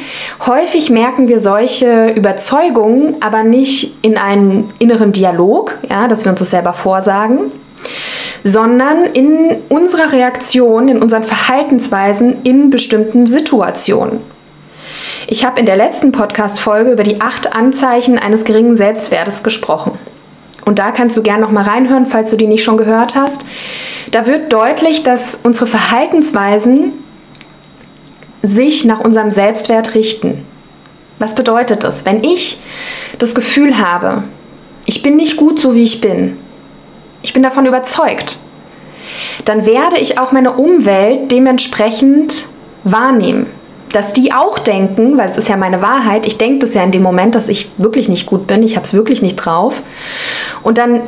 Häufig 0.44 0.90
merken 0.90 1.28
wir 1.28 1.38
solche 1.38 2.08
Überzeugungen 2.08 3.14
aber 3.20 3.44
nicht 3.44 3.94
in 4.02 4.18
einem 4.18 4.70
inneren 4.80 5.12
Dialog, 5.12 5.78
ja, 5.88 6.08
dass 6.08 6.24
wir 6.24 6.30
uns 6.30 6.40
das 6.40 6.50
selber 6.50 6.72
vorsagen, 6.72 7.52
sondern 8.42 9.04
in 9.04 9.58
unserer 9.68 10.12
Reaktion, 10.12 10.88
in 10.88 10.98
unseren 10.98 11.22
Verhaltensweisen 11.22 12.42
in 12.42 12.70
bestimmten 12.70 13.26
Situationen. 13.26 14.18
Ich 15.28 15.44
habe 15.44 15.60
in 15.60 15.66
der 15.66 15.76
letzten 15.76 16.10
Podcast-Folge 16.10 16.90
über 16.90 17.04
die 17.04 17.20
acht 17.20 17.54
Anzeichen 17.54 18.18
eines 18.18 18.44
geringen 18.44 18.74
Selbstwertes 18.74 19.44
gesprochen. 19.44 19.92
Und 20.64 20.78
da 20.78 20.92
kannst 20.92 21.16
du 21.16 21.22
gerne 21.22 21.42
noch 21.42 21.50
mal 21.50 21.64
reinhören, 21.64 22.06
falls 22.06 22.30
du 22.30 22.36
die 22.36 22.46
nicht 22.46 22.62
schon 22.64 22.76
gehört 22.76 23.14
hast. 23.14 23.44
Da 24.10 24.26
wird 24.26 24.52
deutlich, 24.52 25.02
dass 25.02 25.38
unsere 25.42 25.66
Verhaltensweisen 25.66 26.92
sich 28.42 28.84
nach 28.84 29.00
unserem 29.00 29.30
Selbstwert 29.30 29.94
richten. 29.94 30.44
Was 31.18 31.34
bedeutet 31.34 31.84
das? 31.84 32.04
Wenn 32.04 32.24
ich 32.24 32.58
das 33.18 33.34
Gefühl 33.34 33.78
habe, 33.78 34.24
ich 34.86 35.02
bin 35.02 35.16
nicht 35.16 35.36
gut 35.36 35.58
so 35.58 35.74
wie 35.74 35.82
ich 35.82 36.00
bin, 36.00 36.36
ich 37.22 37.32
bin 37.32 37.42
davon 37.42 37.66
überzeugt, 37.66 38.38
dann 39.44 39.64
werde 39.64 39.98
ich 39.98 40.18
auch 40.18 40.32
meine 40.32 40.54
Umwelt 40.54 41.30
dementsprechend 41.30 42.46
wahrnehmen 42.84 43.46
dass 43.92 44.12
die 44.12 44.32
auch 44.32 44.58
denken, 44.58 45.18
weil 45.18 45.28
es 45.28 45.36
ist 45.36 45.48
ja 45.48 45.56
meine 45.56 45.82
Wahrheit, 45.82 46.26
ich 46.26 46.38
denke 46.38 46.60
das 46.60 46.74
ja 46.74 46.82
in 46.82 46.90
dem 46.90 47.02
Moment, 47.02 47.34
dass 47.34 47.48
ich 47.48 47.70
wirklich 47.76 48.08
nicht 48.08 48.26
gut 48.26 48.46
bin, 48.46 48.62
ich 48.62 48.76
habe 48.76 48.84
es 48.84 48.94
wirklich 48.94 49.22
nicht 49.22 49.36
drauf. 49.36 49.82
Und 50.62 50.78
dann 50.78 51.02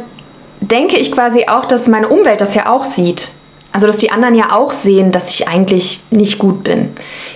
denke 0.61 0.97
ich 0.97 1.11
quasi 1.11 1.47
auch, 1.49 1.65
dass 1.65 1.89
meine 1.89 2.09
Umwelt 2.09 2.41
das 2.41 2.55
ja 2.55 2.71
auch 2.71 2.85
sieht. 2.85 3.31
Also 3.73 3.87
dass 3.87 3.97
die 3.97 4.13
anderen 4.13 4.35
ja 4.35 4.53
auch 4.53 4.73
sehen, 4.73 5.11
dass 5.11 5.31
ich 5.31 5.49
eigentlich 5.49 6.01
nicht 6.11 6.39
gut 6.39 6.63
bin 6.63 6.91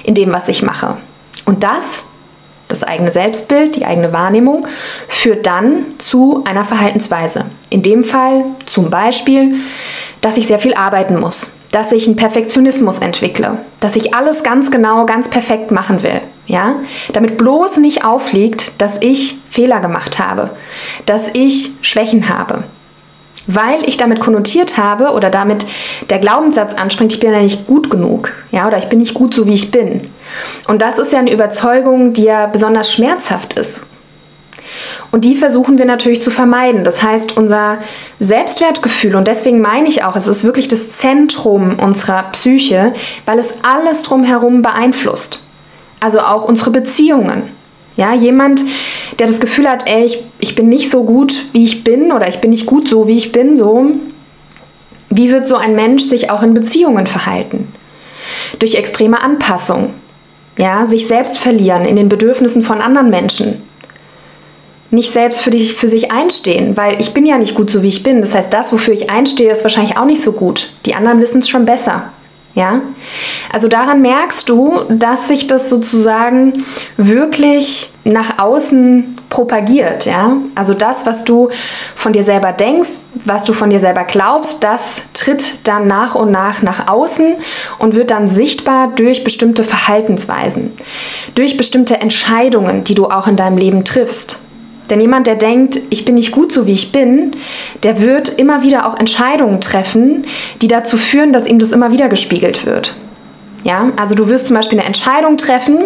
in 0.04 0.14
dem, 0.14 0.32
was 0.32 0.48
ich 0.48 0.62
mache. 0.62 0.96
Und 1.44 1.64
das, 1.64 2.04
das 2.68 2.84
eigene 2.84 3.10
Selbstbild, 3.10 3.74
die 3.74 3.86
eigene 3.86 4.12
Wahrnehmung, 4.12 4.68
führt 5.08 5.46
dann 5.46 5.84
zu 5.98 6.44
einer 6.44 6.64
Verhaltensweise. 6.64 7.46
In 7.70 7.82
dem 7.82 8.04
Fall 8.04 8.44
zum 8.66 8.90
Beispiel, 8.90 9.56
dass 10.20 10.36
ich 10.36 10.46
sehr 10.46 10.58
viel 10.58 10.74
arbeiten 10.74 11.18
muss 11.18 11.57
dass 11.72 11.92
ich 11.92 12.06
einen 12.06 12.16
Perfektionismus 12.16 12.98
entwickle, 12.98 13.58
dass 13.80 13.96
ich 13.96 14.14
alles 14.14 14.42
ganz 14.42 14.70
genau, 14.70 15.06
ganz 15.06 15.28
perfekt 15.28 15.70
machen 15.70 16.02
will, 16.02 16.20
ja, 16.46 16.76
damit 17.12 17.36
bloß 17.36 17.78
nicht 17.78 18.04
aufliegt, 18.04 18.80
dass 18.80 19.00
ich 19.00 19.36
Fehler 19.48 19.80
gemacht 19.80 20.18
habe, 20.18 20.50
dass 21.06 21.28
ich 21.34 21.72
Schwächen 21.82 22.28
habe, 22.28 22.64
weil 23.46 23.86
ich 23.86 23.96
damit 23.96 24.20
konnotiert 24.20 24.78
habe 24.78 25.12
oder 25.12 25.30
damit 25.30 25.66
der 26.10 26.18
Glaubenssatz 26.18 26.74
anspringt, 26.74 27.12
ich 27.12 27.20
bin 27.20 27.32
ja 27.32 27.40
nicht 27.40 27.66
gut 27.66 27.90
genug, 27.90 28.32
ja, 28.50 28.66
oder 28.66 28.78
ich 28.78 28.88
bin 28.88 28.98
nicht 28.98 29.14
gut 29.14 29.34
so 29.34 29.46
wie 29.46 29.54
ich 29.54 29.70
bin. 29.70 30.08
Und 30.68 30.82
das 30.82 30.98
ist 30.98 31.12
ja 31.12 31.18
eine 31.18 31.32
Überzeugung, 31.32 32.12
die 32.12 32.24
ja 32.24 32.46
besonders 32.46 32.92
schmerzhaft 32.92 33.54
ist. 33.54 33.82
Und 35.10 35.24
die 35.24 35.34
versuchen 35.34 35.78
wir 35.78 35.86
natürlich 35.86 36.20
zu 36.20 36.30
vermeiden. 36.30 36.84
Das 36.84 37.02
heißt, 37.02 37.36
unser 37.36 37.78
Selbstwertgefühl, 38.20 39.16
und 39.16 39.26
deswegen 39.26 39.60
meine 39.60 39.88
ich 39.88 40.04
auch, 40.04 40.16
es 40.16 40.26
ist 40.26 40.44
wirklich 40.44 40.68
das 40.68 40.92
Zentrum 40.92 41.78
unserer 41.78 42.24
Psyche, 42.32 42.92
weil 43.24 43.38
es 43.38 43.54
alles 43.62 44.02
drumherum 44.02 44.60
beeinflusst. 44.62 45.42
Also 46.00 46.20
auch 46.20 46.44
unsere 46.44 46.70
Beziehungen. 46.70 47.44
Ja, 47.96 48.14
jemand, 48.14 48.62
der 49.18 49.26
das 49.26 49.40
Gefühl 49.40 49.68
hat, 49.68 49.88
ey, 49.88 50.04
ich, 50.04 50.22
ich 50.38 50.54
bin 50.54 50.68
nicht 50.68 50.88
so 50.88 51.02
gut, 51.04 51.46
wie 51.52 51.64
ich 51.64 51.82
bin, 51.82 52.12
oder 52.12 52.28
ich 52.28 52.38
bin 52.38 52.50
nicht 52.50 52.66
gut 52.66 52.88
so, 52.88 53.08
wie 53.08 53.16
ich 53.16 53.32
bin, 53.32 53.56
so, 53.56 53.86
wie 55.10 55.32
wird 55.32 55.48
so 55.48 55.56
ein 55.56 55.74
Mensch 55.74 56.04
sich 56.04 56.30
auch 56.30 56.42
in 56.42 56.54
Beziehungen 56.54 57.08
verhalten? 57.08 57.72
Durch 58.58 58.76
extreme 58.76 59.20
Anpassung. 59.20 59.94
Ja, 60.58 60.86
sich 60.86 61.06
selbst 61.06 61.38
verlieren 61.38 61.84
in 61.86 61.96
den 61.96 62.08
Bedürfnissen 62.08 62.62
von 62.62 62.80
anderen 62.80 63.10
Menschen 63.10 63.62
nicht 64.90 65.12
selbst 65.12 65.42
für, 65.42 65.50
dich, 65.50 65.74
für 65.74 65.88
sich 65.88 66.10
einstehen, 66.12 66.76
weil 66.76 67.00
ich 67.00 67.12
bin 67.12 67.26
ja 67.26 67.38
nicht 67.38 67.54
gut 67.54 67.70
so, 67.70 67.82
wie 67.82 67.88
ich 67.88 68.02
bin. 68.02 68.22
Das 68.22 68.34
heißt, 68.34 68.52
das, 68.52 68.72
wofür 68.72 68.94
ich 68.94 69.10
einstehe, 69.10 69.50
ist 69.50 69.64
wahrscheinlich 69.64 69.98
auch 69.98 70.06
nicht 70.06 70.22
so 70.22 70.32
gut. 70.32 70.70
Die 70.86 70.94
anderen 70.94 71.20
wissen 71.20 71.40
es 71.40 71.48
schon 71.48 71.66
besser. 71.66 72.10
Ja? 72.54 72.80
Also 73.52 73.68
daran 73.68 74.02
merkst 74.02 74.48
du, 74.48 74.80
dass 74.88 75.28
sich 75.28 75.46
das 75.46 75.68
sozusagen 75.68 76.64
wirklich 76.96 77.90
nach 78.04 78.38
außen 78.38 79.16
propagiert, 79.28 80.06
ja? 80.06 80.38
Also 80.54 80.72
das, 80.72 81.04
was 81.04 81.24
du 81.24 81.50
von 81.94 82.14
dir 82.14 82.24
selber 82.24 82.52
denkst, 82.52 83.00
was 83.26 83.44
du 83.44 83.52
von 83.52 83.68
dir 83.68 83.80
selber 83.80 84.04
glaubst, 84.04 84.64
das 84.64 85.02
tritt 85.12 85.68
dann 85.68 85.86
nach 85.86 86.14
und 86.14 86.30
nach 86.30 86.62
nach 86.62 86.88
außen 86.88 87.34
und 87.78 87.94
wird 87.94 88.10
dann 88.10 88.26
sichtbar 88.26 88.88
durch 88.96 89.24
bestimmte 89.24 89.62
Verhaltensweisen, 89.62 90.72
durch 91.34 91.58
bestimmte 91.58 92.00
Entscheidungen, 92.00 92.84
die 92.84 92.94
du 92.94 93.06
auch 93.06 93.28
in 93.28 93.36
deinem 93.36 93.58
Leben 93.58 93.84
triffst. 93.84 94.47
Denn 94.90 95.00
jemand, 95.00 95.26
der 95.26 95.36
denkt, 95.36 95.78
ich 95.90 96.04
bin 96.04 96.14
nicht 96.14 96.32
gut 96.32 96.52
so 96.52 96.66
wie 96.66 96.72
ich 96.72 96.92
bin, 96.92 97.36
der 97.82 98.00
wird 98.00 98.28
immer 98.38 98.62
wieder 98.62 98.86
auch 98.86 98.98
Entscheidungen 98.98 99.60
treffen, 99.60 100.24
die 100.62 100.68
dazu 100.68 100.96
führen, 100.96 101.32
dass 101.32 101.46
ihm 101.46 101.58
das 101.58 101.72
immer 101.72 101.92
wieder 101.92 102.08
gespiegelt 102.08 102.66
wird. 102.66 102.94
Ja, 103.64 103.90
also 103.96 104.14
du 104.14 104.28
wirst 104.28 104.46
zum 104.46 104.56
Beispiel 104.56 104.78
eine 104.78 104.86
Entscheidung 104.86 105.36
treffen 105.36 105.78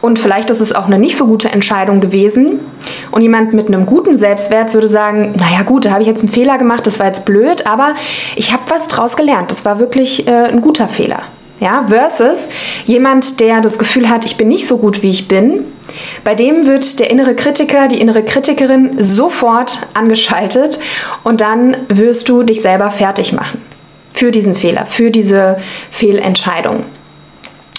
und 0.00 0.18
vielleicht 0.18 0.50
ist 0.50 0.60
es 0.60 0.74
auch 0.74 0.86
eine 0.86 0.98
nicht 0.98 1.16
so 1.16 1.26
gute 1.26 1.50
Entscheidung 1.50 2.00
gewesen. 2.00 2.60
Und 3.10 3.20
jemand 3.20 3.52
mit 3.52 3.68
einem 3.68 3.84
guten 3.84 4.16
Selbstwert 4.16 4.72
würde 4.72 4.88
sagen, 4.88 5.34
naja 5.38 5.62
gut, 5.62 5.84
da 5.84 5.90
habe 5.90 6.02
ich 6.02 6.08
jetzt 6.08 6.20
einen 6.20 6.30
Fehler 6.30 6.56
gemacht, 6.56 6.86
das 6.86 6.98
war 6.98 7.06
jetzt 7.06 7.24
blöd, 7.24 7.66
aber 7.66 7.94
ich 8.34 8.52
habe 8.52 8.62
was 8.68 8.88
draus 8.88 9.16
gelernt. 9.16 9.50
Das 9.50 9.64
war 9.64 9.78
wirklich 9.78 10.26
äh, 10.26 10.30
ein 10.30 10.62
guter 10.62 10.88
Fehler. 10.88 11.22
Ja, 11.60 11.86
versus 11.88 12.48
jemand, 12.86 13.38
der 13.38 13.60
das 13.60 13.78
Gefühl 13.78 14.08
hat, 14.08 14.24
ich 14.24 14.36
bin 14.36 14.48
nicht 14.48 14.66
so 14.66 14.78
gut, 14.78 15.02
wie 15.02 15.10
ich 15.10 15.28
bin, 15.28 15.64
bei 16.24 16.34
dem 16.34 16.66
wird 16.66 16.98
der 16.98 17.10
innere 17.10 17.36
Kritiker, 17.36 17.86
die 17.88 18.00
innere 18.00 18.24
Kritikerin 18.24 19.00
sofort 19.00 19.86
angeschaltet 19.94 20.80
und 21.22 21.40
dann 21.40 21.76
wirst 21.88 22.28
du 22.28 22.42
dich 22.42 22.62
selber 22.62 22.90
fertig 22.90 23.32
machen 23.32 23.60
für 24.12 24.30
diesen 24.30 24.54
Fehler, 24.54 24.86
für 24.86 25.10
diese 25.10 25.58
Fehlentscheidung. 25.90 26.84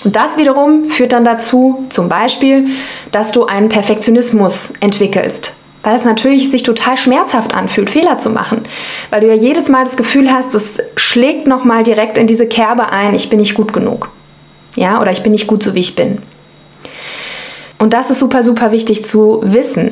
Und 0.03 0.15
das 0.15 0.37
wiederum 0.37 0.85
führt 0.85 1.13
dann 1.13 1.25
dazu, 1.25 1.85
zum 1.89 2.09
Beispiel, 2.09 2.67
dass 3.11 3.31
du 3.31 3.45
einen 3.45 3.69
Perfektionismus 3.69 4.73
entwickelst 4.79 5.53
weil 5.83 5.95
es 5.95 6.05
natürlich 6.05 6.49
sich 6.49 6.63
total 6.63 6.97
schmerzhaft 6.97 7.53
anfühlt, 7.53 7.89
Fehler 7.89 8.17
zu 8.17 8.29
machen, 8.29 8.63
weil 9.09 9.21
du 9.21 9.27
ja 9.27 9.33
jedes 9.33 9.67
Mal 9.69 9.83
das 9.83 9.97
Gefühl 9.97 10.31
hast, 10.31 10.55
es 10.55 10.81
schlägt 10.95 11.45
noch 11.45 11.65
mal 11.65 11.83
direkt 11.83 12.17
in 12.17 12.27
diese 12.27 12.47
Kerbe 12.47 12.89
ein, 12.89 13.13
ich 13.13 13.29
bin 13.29 13.39
nicht 13.39 13.53
gut 13.53 13.73
genug. 13.73 14.09
Ja, 14.75 15.01
oder 15.01 15.11
ich 15.11 15.21
bin 15.21 15.33
nicht 15.33 15.47
gut 15.47 15.61
so 15.61 15.75
wie 15.75 15.81
ich 15.81 15.95
bin. 15.95 16.17
Und 17.77 17.93
das 17.93 18.09
ist 18.09 18.19
super 18.19 18.43
super 18.43 18.71
wichtig 18.71 19.03
zu 19.03 19.41
wissen. 19.43 19.91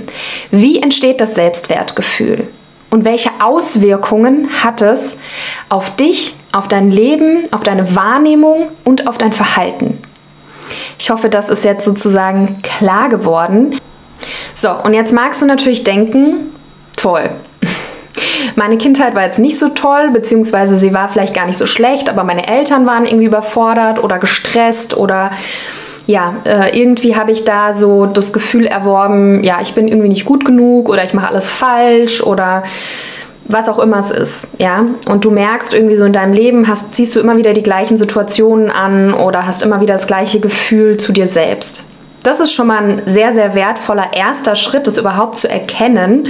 Wie 0.50 0.82
entsteht 0.82 1.20
das 1.20 1.36
Selbstwertgefühl? 1.36 2.48
Und 2.90 3.06
welche 3.06 3.30
Auswirkungen 3.40 4.50
hat 4.64 4.82
es 4.82 5.18
auf 5.70 5.96
dich, 5.96 6.36
auf 6.52 6.68
dein 6.68 6.92
Leben, 6.92 7.44
auf 7.52 7.64
deine 7.64 7.96
Wahrnehmung 7.96 8.70
und 8.84 9.08
auf 9.08 9.18
dein 9.18 9.34
Verhalten? 9.34 9.98
Ich 11.00 11.10
hoffe, 11.10 11.30
das 11.30 11.50
ist 11.50 11.64
jetzt 11.64 11.86
sozusagen 11.86 12.62
klar 12.62 13.10
geworden. 13.10 13.78
So, 14.54 14.72
und 14.72 14.94
jetzt 14.94 15.14
magst 15.14 15.42
du 15.42 15.46
natürlich 15.46 15.84
denken, 15.84 16.52
toll. 16.96 17.30
Meine 18.56 18.78
Kindheit 18.78 19.16
war 19.16 19.24
jetzt 19.24 19.40
nicht 19.40 19.58
so 19.58 19.70
toll, 19.70 20.10
beziehungsweise 20.12 20.78
sie 20.78 20.94
war 20.94 21.08
vielleicht 21.08 21.34
gar 21.34 21.46
nicht 21.46 21.58
so 21.58 21.66
schlecht, 21.66 22.10
aber 22.10 22.24
meine 22.24 22.48
Eltern 22.48 22.86
waren 22.86 23.06
irgendwie 23.06 23.26
überfordert 23.26 24.04
oder 24.04 24.20
gestresst 24.20 24.98
oder 24.98 25.32
ja, 26.08 26.36
äh, 26.46 26.78
irgendwie 26.78 27.16
habe 27.16 27.32
ich 27.32 27.46
da 27.46 27.74
so 27.74 28.06
das 28.06 28.34
Gefühl 28.34 28.66
erworben, 28.66 29.44
ja, 29.44 29.60
ich 29.62 29.74
bin 29.74 29.88
irgendwie 29.88 30.10
nicht 30.10 30.26
gut 30.26 30.46
genug 30.46 30.90
oder 30.90 31.04
ich 31.04 31.14
mache 31.14 31.30
alles 31.30 31.50
falsch 31.50 32.22
oder 32.22 32.64
was 33.46 33.70
auch 33.70 33.80
immer 33.80 34.00
es 34.00 34.12
ist, 34.12 34.48
ja. 34.58 34.86
Und 35.08 35.26
du 35.26 35.32
merkst 35.32 35.74
irgendwie 35.74 35.96
so 35.96 36.06
in 36.06 36.14
deinem 36.14 36.34
Leben, 36.34 36.68
hast, 36.68 36.96
ziehst 36.96 37.16
du 37.16 37.20
immer 37.20 37.38
wieder 37.38 37.54
die 37.54 37.64
gleichen 37.64 37.98
Situationen 37.98 38.70
an 38.70 39.14
oder 39.14 39.46
hast 39.46 39.64
immer 39.64 39.82
wieder 39.82 39.94
das 39.94 40.08
gleiche 40.08 40.40
Gefühl 40.40 40.98
zu 40.98 41.12
dir 41.12 41.28
selbst. 41.28 41.86
Das 42.24 42.40
ist 42.40 42.54
schon 42.54 42.68
mal 42.68 42.84
ein 42.84 43.02
sehr, 43.06 43.34
sehr 43.34 43.56
wertvoller 43.56 44.14
erster 44.14 44.56
Schritt, 44.56 44.86
das 44.86 44.98
überhaupt 44.98 45.40
zu 45.40 45.50
erkennen. 45.50 46.28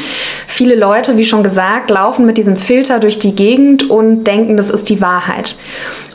Viele 0.47 0.75
Leute, 0.75 1.17
wie 1.17 1.25
schon 1.25 1.43
gesagt, 1.43 1.89
laufen 1.89 2.25
mit 2.25 2.37
diesem 2.37 2.55
Filter 2.55 2.99
durch 2.99 3.19
die 3.19 3.35
Gegend 3.35 3.89
und 3.89 4.23
denken, 4.23 4.55
das 4.55 4.69
ist 4.69 4.89
die 4.89 5.01
Wahrheit. 5.01 5.57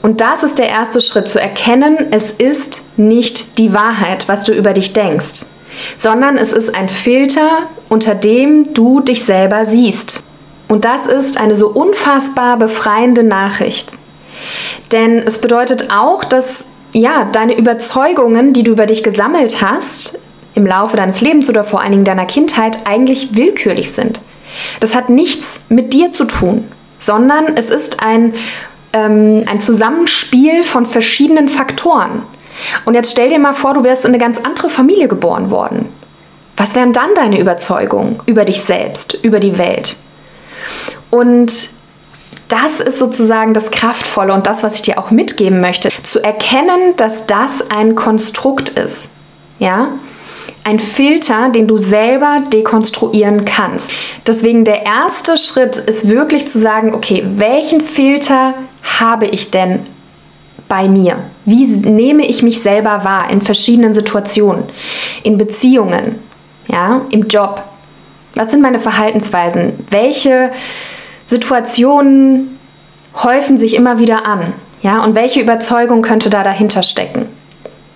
Und 0.00 0.22
das 0.22 0.42
ist 0.42 0.58
der 0.58 0.68
erste 0.68 1.00
Schritt, 1.02 1.28
zu 1.28 1.40
erkennen, 1.40 2.06
es 2.10 2.32
ist 2.32 2.84
nicht 2.96 3.58
die 3.58 3.74
Wahrheit, 3.74 4.28
was 4.28 4.44
du 4.44 4.52
über 4.52 4.72
dich 4.72 4.94
denkst, 4.94 5.44
sondern 5.96 6.38
es 6.38 6.52
ist 6.52 6.74
ein 6.74 6.88
Filter, 6.88 7.58
unter 7.90 8.14
dem 8.14 8.72
du 8.72 9.00
dich 9.00 9.24
selber 9.24 9.66
siehst. 9.66 10.22
Und 10.68 10.86
das 10.86 11.06
ist 11.06 11.38
eine 11.38 11.54
so 11.54 11.68
unfassbar 11.68 12.56
befreiende 12.56 13.22
Nachricht. 13.22 13.92
Denn 14.92 15.18
es 15.18 15.40
bedeutet 15.40 15.88
auch, 15.90 16.24
dass 16.24 16.66
ja, 16.96 17.24
deine 17.24 17.58
Überzeugungen, 17.58 18.54
die 18.54 18.62
du 18.62 18.72
über 18.72 18.86
dich 18.86 19.02
gesammelt 19.02 19.60
hast, 19.60 20.18
im 20.54 20.66
Laufe 20.66 20.96
deines 20.96 21.20
Lebens 21.20 21.50
oder 21.50 21.62
vor 21.62 21.82
allen 21.82 21.92
Dingen 21.92 22.04
deiner 22.04 22.24
Kindheit, 22.24 22.78
eigentlich 22.86 23.36
willkürlich 23.36 23.92
sind. 23.92 24.22
Das 24.80 24.94
hat 24.94 25.10
nichts 25.10 25.60
mit 25.68 25.92
dir 25.92 26.12
zu 26.12 26.24
tun, 26.24 26.64
sondern 26.98 27.58
es 27.58 27.68
ist 27.68 28.02
ein, 28.02 28.32
ähm, 28.94 29.42
ein 29.46 29.60
Zusammenspiel 29.60 30.62
von 30.62 30.86
verschiedenen 30.86 31.50
Faktoren. 31.50 32.22
Und 32.86 32.94
jetzt 32.94 33.12
stell 33.12 33.28
dir 33.28 33.38
mal 33.38 33.52
vor, 33.52 33.74
du 33.74 33.84
wärst 33.84 34.06
in 34.06 34.12
eine 34.12 34.18
ganz 34.18 34.38
andere 34.38 34.70
Familie 34.70 35.08
geboren 35.08 35.50
worden. 35.50 35.90
Was 36.56 36.74
wären 36.74 36.94
dann 36.94 37.10
deine 37.14 37.38
Überzeugungen 37.38 38.20
über 38.24 38.46
dich 38.46 38.62
selbst, 38.62 39.18
über 39.22 39.40
die 39.40 39.58
Welt? 39.58 39.96
Und 41.10 41.68
das 42.48 42.80
ist 42.80 42.98
sozusagen 42.98 43.54
das 43.54 43.70
Kraftvolle 43.70 44.32
und 44.32 44.46
das, 44.46 44.62
was 44.62 44.76
ich 44.76 44.82
dir 44.82 44.98
auch 44.98 45.10
mitgeben 45.10 45.60
möchte. 45.60 45.90
Zu 46.02 46.22
erkennen, 46.22 46.94
dass 46.96 47.26
das 47.26 47.70
ein 47.70 47.94
Konstrukt 47.94 48.70
ist. 48.70 49.08
Ja? 49.58 49.88
Ein 50.64 50.78
Filter, 50.78 51.48
den 51.48 51.66
du 51.66 51.78
selber 51.78 52.42
dekonstruieren 52.52 53.44
kannst. 53.44 53.90
Deswegen 54.26 54.64
der 54.64 54.84
erste 54.84 55.36
Schritt 55.36 55.76
ist 55.76 56.08
wirklich 56.08 56.46
zu 56.48 56.58
sagen, 56.58 56.94
okay, 56.94 57.24
welchen 57.26 57.80
Filter 57.80 58.54
habe 59.00 59.26
ich 59.26 59.50
denn 59.50 59.86
bei 60.68 60.88
mir? 60.88 61.18
Wie 61.44 61.66
nehme 61.66 62.26
ich 62.26 62.42
mich 62.42 62.60
selber 62.60 63.04
wahr 63.04 63.30
in 63.30 63.40
verschiedenen 63.40 63.94
Situationen, 63.94 64.64
in 65.22 65.38
Beziehungen, 65.38 66.18
ja, 66.68 67.02
im 67.10 67.28
Job? 67.28 67.62
Was 68.34 68.50
sind 68.50 68.60
meine 68.60 68.78
Verhaltensweisen? 68.78 69.72
Welche 69.90 70.50
Situationen 71.26 72.58
häufen 73.14 73.58
sich 73.58 73.74
immer 73.74 73.98
wieder 73.98 74.26
an. 74.26 74.52
Ja, 74.82 75.02
und 75.02 75.14
welche 75.14 75.40
Überzeugung 75.40 76.02
könnte 76.02 76.30
da 76.30 76.42
dahinter 76.42 76.82
stecken? 76.82 77.26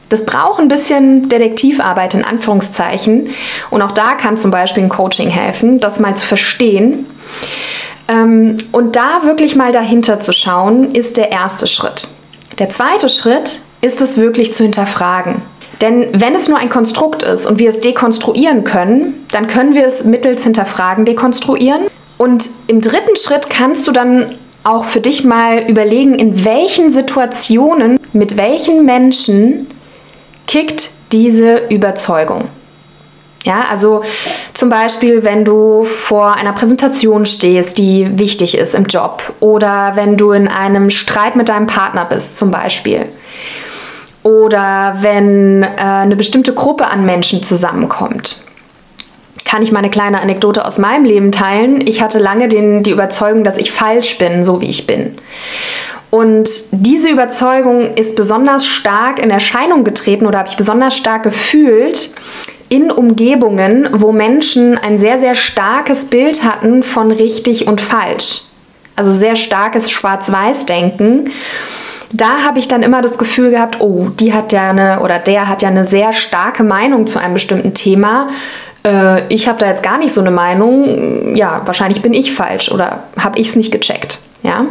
Das 0.08 0.26
braucht 0.26 0.60
ein 0.60 0.68
bisschen 0.68 1.28
Detektivarbeit 1.28 2.14
in 2.14 2.24
Anführungszeichen. 2.24 3.30
Und 3.70 3.80
auch 3.80 3.92
da 3.92 4.14
kann 4.14 4.36
zum 4.36 4.50
Beispiel 4.50 4.82
ein 4.82 4.88
Coaching 4.88 5.30
helfen, 5.30 5.78
das 5.78 6.00
mal 6.00 6.16
zu 6.16 6.26
verstehen. 6.26 7.06
Ähm, 8.08 8.56
und 8.72 8.96
da 8.96 9.22
wirklich 9.22 9.54
mal 9.54 9.70
dahinter 9.70 10.20
zu 10.20 10.32
schauen, 10.32 10.94
ist 10.94 11.16
der 11.16 11.30
erste 11.30 11.68
Schritt. 11.68 12.08
Der 12.58 12.68
zweite 12.68 13.08
Schritt 13.08 13.60
ist 13.82 14.02
es 14.02 14.18
wirklich 14.18 14.52
zu 14.52 14.64
hinterfragen. 14.64 15.42
Denn 15.80 16.08
wenn 16.12 16.34
es 16.34 16.48
nur 16.48 16.58
ein 16.58 16.68
Konstrukt 16.68 17.22
ist 17.22 17.46
und 17.46 17.58
wir 17.58 17.68
es 17.68 17.80
dekonstruieren 17.80 18.64
können, 18.64 19.26
dann 19.30 19.46
können 19.46 19.74
wir 19.74 19.86
es 19.86 20.04
mittels 20.04 20.42
Hinterfragen 20.42 21.04
dekonstruieren. 21.04 21.86
Und 22.20 22.50
im 22.66 22.82
dritten 22.82 23.16
Schritt 23.16 23.48
kannst 23.48 23.88
du 23.88 23.92
dann 23.92 24.34
auch 24.62 24.84
für 24.84 25.00
dich 25.00 25.24
mal 25.24 25.60
überlegen, 25.66 26.14
in 26.16 26.44
welchen 26.44 26.92
Situationen, 26.92 27.98
mit 28.12 28.36
welchen 28.36 28.84
Menschen 28.84 29.68
kickt 30.46 30.90
diese 31.12 31.62
Überzeugung. 31.70 32.44
Ja, 33.44 33.64
also 33.70 34.02
zum 34.52 34.68
Beispiel, 34.68 35.24
wenn 35.24 35.46
du 35.46 35.84
vor 35.84 36.34
einer 36.34 36.52
Präsentation 36.52 37.24
stehst, 37.24 37.78
die 37.78 38.18
wichtig 38.18 38.54
ist 38.58 38.74
im 38.74 38.84
Job, 38.84 39.22
oder 39.40 39.92
wenn 39.94 40.18
du 40.18 40.32
in 40.32 40.46
einem 40.46 40.90
Streit 40.90 41.36
mit 41.36 41.48
deinem 41.48 41.68
Partner 41.68 42.04
bist, 42.04 42.36
zum 42.36 42.50
Beispiel, 42.50 43.06
oder 44.24 44.98
wenn 45.00 45.62
äh, 45.62 45.68
eine 45.78 46.16
bestimmte 46.16 46.52
Gruppe 46.52 46.86
an 46.86 47.06
Menschen 47.06 47.42
zusammenkommt 47.42 48.44
kann 49.50 49.62
ich 49.62 49.72
mal 49.72 49.80
eine 49.80 49.90
kleine 49.90 50.20
Anekdote 50.20 50.64
aus 50.64 50.78
meinem 50.78 51.04
Leben 51.04 51.32
teilen. 51.32 51.84
Ich 51.84 52.00
hatte 52.00 52.20
lange 52.20 52.48
den, 52.48 52.84
die 52.84 52.92
Überzeugung, 52.92 53.42
dass 53.42 53.58
ich 53.58 53.72
falsch 53.72 54.16
bin, 54.18 54.44
so 54.44 54.60
wie 54.60 54.70
ich 54.70 54.86
bin. 54.86 55.16
Und 56.10 56.48
diese 56.70 57.08
Überzeugung 57.08 57.94
ist 57.94 58.14
besonders 58.14 58.64
stark 58.64 59.18
in 59.18 59.28
Erscheinung 59.30 59.82
getreten 59.82 60.26
oder 60.26 60.38
habe 60.38 60.48
ich 60.48 60.56
besonders 60.56 60.96
stark 60.96 61.24
gefühlt 61.24 62.12
in 62.68 62.92
Umgebungen, 62.92 63.88
wo 63.92 64.12
Menschen 64.12 64.78
ein 64.78 64.98
sehr, 64.98 65.18
sehr 65.18 65.34
starkes 65.34 66.06
Bild 66.06 66.44
hatten 66.44 66.84
von 66.84 67.10
richtig 67.10 67.66
und 67.66 67.80
falsch. 67.80 68.42
Also 68.94 69.10
sehr 69.10 69.34
starkes 69.34 69.90
Schwarz-Weiß-Denken. 69.90 71.32
Da 72.12 72.42
habe 72.44 72.60
ich 72.60 72.68
dann 72.68 72.84
immer 72.84 73.00
das 73.02 73.18
Gefühl 73.18 73.50
gehabt, 73.50 73.80
oh, 73.80 74.08
die 74.18 74.32
hat 74.32 74.52
ja 74.52 74.70
eine 74.70 75.00
oder 75.00 75.18
der 75.18 75.48
hat 75.48 75.62
ja 75.62 75.68
eine 75.68 75.84
sehr 75.84 76.12
starke 76.12 76.62
Meinung 76.62 77.06
zu 77.08 77.18
einem 77.18 77.34
bestimmten 77.34 77.74
Thema 77.74 78.28
äh, 78.84 79.26
ich 79.32 79.48
habe 79.48 79.58
da 79.58 79.66
jetzt 79.66 79.82
gar 79.82 79.98
nicht 79.98 80.12
so 80.12 80.20
eine 80.20 80.30
Meinung, 80.30 81.34
ja, 81.34 81.62
wahrscheinlich 81.64 82.02
bin 82.02 82.14
ich 82.14 82.32
falsch 82.32 82.70
oder 82.70 83.04
habe 83.18 83.38
ich 83.38 83.48
es 83.48 83.56
nicht 83.56 83.72
gecheckt. 83.72 84.18
Ja? 84.42 84.66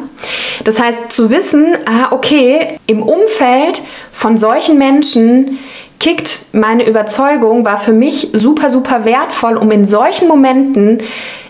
Das 0.63 0.81
heißt, 0.81 1.11
zu 1.11 1.29
wissen, 1.29 1.75
ah, 1.85 2.11
okay, 2.11 2.79
im 2.87 3.03
Umfeld 3.03 3.81
von 4.11 4.37
solchen 4.37 4.77
Menschen 4.77 5.59
kickt 5.99 6.39
meine 6.53 6.87
Überzeugung, 6.87 7.65
war 7.65 7.77
für 7.77 7.91
mich 7.93 8.29
super, 8.33 8.69
super 8.69 9.05
wertvoll, 9.05 9.57
um 9.57 9.69
in 9.71 9.85
solchen 9.85 10.27
Momenten 10.27 10.99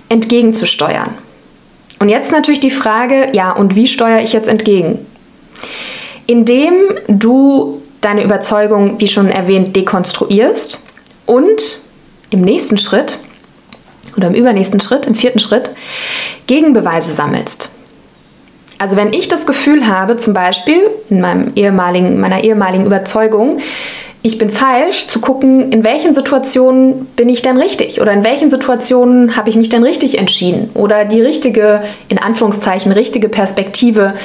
entgegenzusteuern. 0.10 1.12
Und 2.00 2.10
jetzt 2.10 2.32
natürlich 2.32 2.60
die 2.60 2.72
Frage, 2.72 3.30
ja, 3.34 3.52
und 3.52 3.76
wie 3.76 3.86
steuere 3.86 4.22
ich 4.22 4.34
jetzt 4.34 4.48
entgegen? 4.48 5.06
Indem 6.26 6.74
du 7.08 7.82
deine 8.02 8.24
Überzeugung, 8.24 9.00
wie 9.00 9.08
schon 9.08 9.30
erwähnt, 9.30 9.76
dekonstruierst 9.76 10.84
und 11.26 11.80
im 12.30 12.42
nächsten 12.42 12.78
Schritt 12.78 13.20
oder 14.18 14.28
im 14.28 14.34
übernächsten 14.34 14.80
Schritt, 14.80 15.08
im 15.08 15.15
vierten 15.15 15.39
Schritt, 15.39 15.72
Gegenbeweise 16.48 17.13
sammelst. 17.13 17.70
Also 18.80 18.96
wenn 18.96 19.12
ich 19.12 19.28
das 19.28 19.46
Gefühl 19.46 19.88
habe, 19.88 20.15
zum 20.15 20.34
Beispiel 20.34 20.89
in 21.10 21.20
meinem 21.20 21.52
ehemaligen, 21.56 22.20
meiner 22.20 22.44
ehemaligen 22.44 22.86
Überzeugung, 22.86 23.60
ich 24.21 24.38
bin 24.38 24.49
falsch, 24.49 25.08
zu 25.08 25.21
gucken, 25.21 25.71
in 25.71 25.86
welchen 25.86 26.13
Situationen 26.13 27.05
bin 27.15 27.29
ich 27.29 27.41
denn 27.41 27.55
richtig 27.55 28.01
oder 28.01 28.12
in 28.12 28.25
welchen 28.25 28.49
Situationen 28.49 29.38
habe 29.38 29.49
ich 29.49 29.55
mich 29.55 29.69
denn 29.69 29.82
richtig 29.82 30.17
entschieden 30.17 30.69
oder 30.73 31.05
die 31.05 31.21
richtige, 31.21 31.84
in 32.10 32.17
Anführungszeichen, 32.17 32.91
richtige 32.91 33.29
Perspektive 33.29 34.15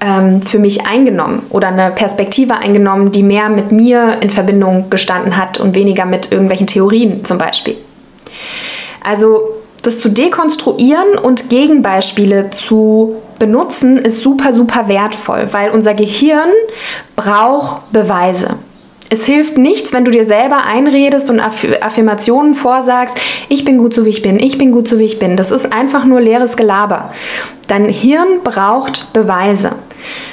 ähm, 0.00 0.40
für 0.40 0.58
mich 0.58 0.86
eingenommen 0.86 1.42
oder 1.50 1.68
eine 1.68 1.90
Perspektive 1.90 2.56
eingenommen, 2.56 3.12
die 3.12 3.22
mehr 3.22 3.50
mit 3.50 3.72
mir 3.72 4.22
in 4.22 4.30
Verbindung 4.30 4.88
gestanden 4.88 5.36
hat 5.36 5.60
und 5.60 5.74
weniger 5.74 6.06
mit 6.06 6.32
irgendwelchen 6.32 6.66
Theorien 6.66 7.22
zum 7.26 7.36
Beispiel. 7.36 7.76
Also 9.04 9.50
das 9.82 9.98
zu 9.98 10.08
dekonstruieren 10.08 11.18
und 11.18 11.50
Gegenbeispiele 11.50 12.50
zu 12.50 13.16
benutzen, 13.38 13.98
ist 13.98 14.22
super, 14.22 14.54
super 14.54 14.88
wertvoll, 14.88 15.48
weil 15.52 15.72
unser 15.72 15.92
Gehirn 15.92 16.48
braucht 17.16 17.92
Beweise. 17.92 18.56
Es 19.12 19.26
hilft 19.26 19.58
nichts, 19.58 19.92
wenn 19.92 20.06
du 20.06 20.10
dir 20.10 20.24
selber 20.24 20.64
einredest 20.64 21.28
und 21.28 21.38
Affirmationen 21.38 22.54
vorsagst, 22.54 23.20
ich 23.50 23.62
bin 23.62 23.76
gut 23.76 23.92
so 23.92 24.06
wie 24.06 24.08
ich 24.08 24.22
bin, 24.22 24.38
ich 24.40 24.56
bin 24.56 24.72
gut 24.72 24.88
so 24.88 24.98
wie 24.98 25.04
ich 25.04 25.18
bin. 25.18 25.36
Das 25.36 25.50
ist 25.50 25.70
einfach 25.70 26.06
nur 26.06 26.22
leeres 26.22 26.56
Gelaber. 26.56 27.12
Dein 27.68 27.90
Hirn 27.90 28.42
braucht 28.42 29.12
Beweise. 29.12 29.72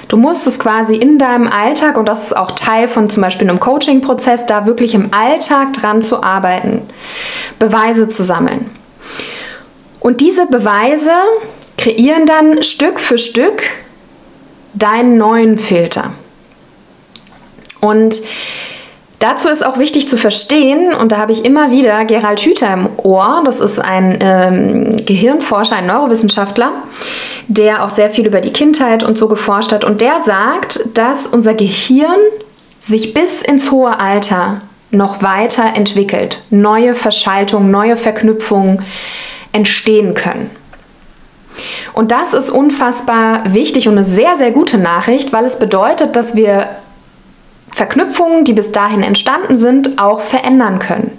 Du 0.08 0.15
musst 0.15 0.48
es 0.48 0.60
quasi 0.60 0.96
in 0.96 1.18
deinem 1.18 1.50
Alltag, 1.50 1.98
und 1.98 2.06
das 2.06 2.28
ist 2.28 2.38
auch 2.38 2.52
Teil 2.52 2.88
von 2.88 3.10
zum 3.10 3.22
Beispiel 3.22 3.50
einem 3.50 3.60
Coaching-Prozess, 3.60 4.46
da 4.46 4.65
wirklich 4.65 4.94
im 4.94 5.13
Alltag 5.13 5.74
dran 5.74 6.02
zu 6.02 6.24
arbeiten, 6.24 6.84
Beweise 7.60 8.08
zu 8.08 8.24
sammeln. 8.24 8.72
Und 10.00 10.22
diese 10.22 10.46
Beweise 10.46 11.12
kreieren 11.78 12.26
dann 12.26 12.63
Stück 12.63 13.02
für 13.02 13.18
Stück 13.18 13.62
deinen 14.74 15.18
neuen 15.18 15.58
Filter. 15.58 16.13
Und 17.82 18.22
Dazu 19.19 19.49
ist 19.49 19.65
auch 19.65 19.77
wichtig 19.77 20.08
zu 20.08 20.15
verstehen, 20.15 20.93
und 20.93 21.12
da 21.12 21.17
habe 21.17 21.34
ich 21.34 21.43
immer 21.43 21.71
wieder 21.71 22.05
Gerald 22.05 22.39
Hüther 22.39 22.73
im 22.73 22.89
Ohr, 23.03 23.41
das 23.43 23.60
ist 23.60 23.77
ein 23.77 24.17
ähm, 24.21 25.05
Gehirnforscher, 25.05 25.75
ein 25.75 25.88
Neurowissenschaftler, 25.88 26.71
der 27.49 27.84
auch 27.84 27.89
sehr 27.89 28.10
viel 28.10 28.25
über 28.25 28.39
die 28.39 28.53
Kindheit 28.53 29.03
und 29.03 29.17
so 29.17 29.27
geforscht 29.27 29.73
hat. 29.73 29.84
Und 29.84 29.99
der 29.99 30.21
sagt, 30.21 30.79
dass 30.93 31.27
unser 31.27 31.53
Gehirn 31.53 32.19
sich 32.79 33.13
bis 33.13 33.41
ins 33.41 33.71
hohe 33.71 33.99
Alter 33.99 34.60
noch 34.91 35.21
weiter 35.21 35.65
entwickelt, 35.75 36.41
neue 36.49 36.93
Verschaltungen, 36.93 37.71
neue 37.71 37.97
Verknüpfungen 37.97 38.82
entstehen 39.51 40.13
können. 40.13 40.49
Und 41.93 42.12
das 42.12 42.34
ist 42.34 42.49
unfassbar 42.49 43.53
wichtig 43.53 43.89
und 43.89 43.95
eine 43.95 44.05
sehr, 44.05 44.38
sehr 44.38 44.51
gute 44.51 44.77
Nachricht, 44.77 45.34
weil 45.34 45.43
es 45.43 45.60
bedeutet, 45.60 46.15
dass 46.15 46.36
wir 46.36 46.69
Verknüpfungen, 47.73 48.45
die 48.45 48.53
bis 48.53 48.71
dahin 48.71 49.03
entstanden 49.03 49.58
sind, 49.58 49.99
auch 49.99 50.21
verändern 50.21 50.79
können. 50.79 51.12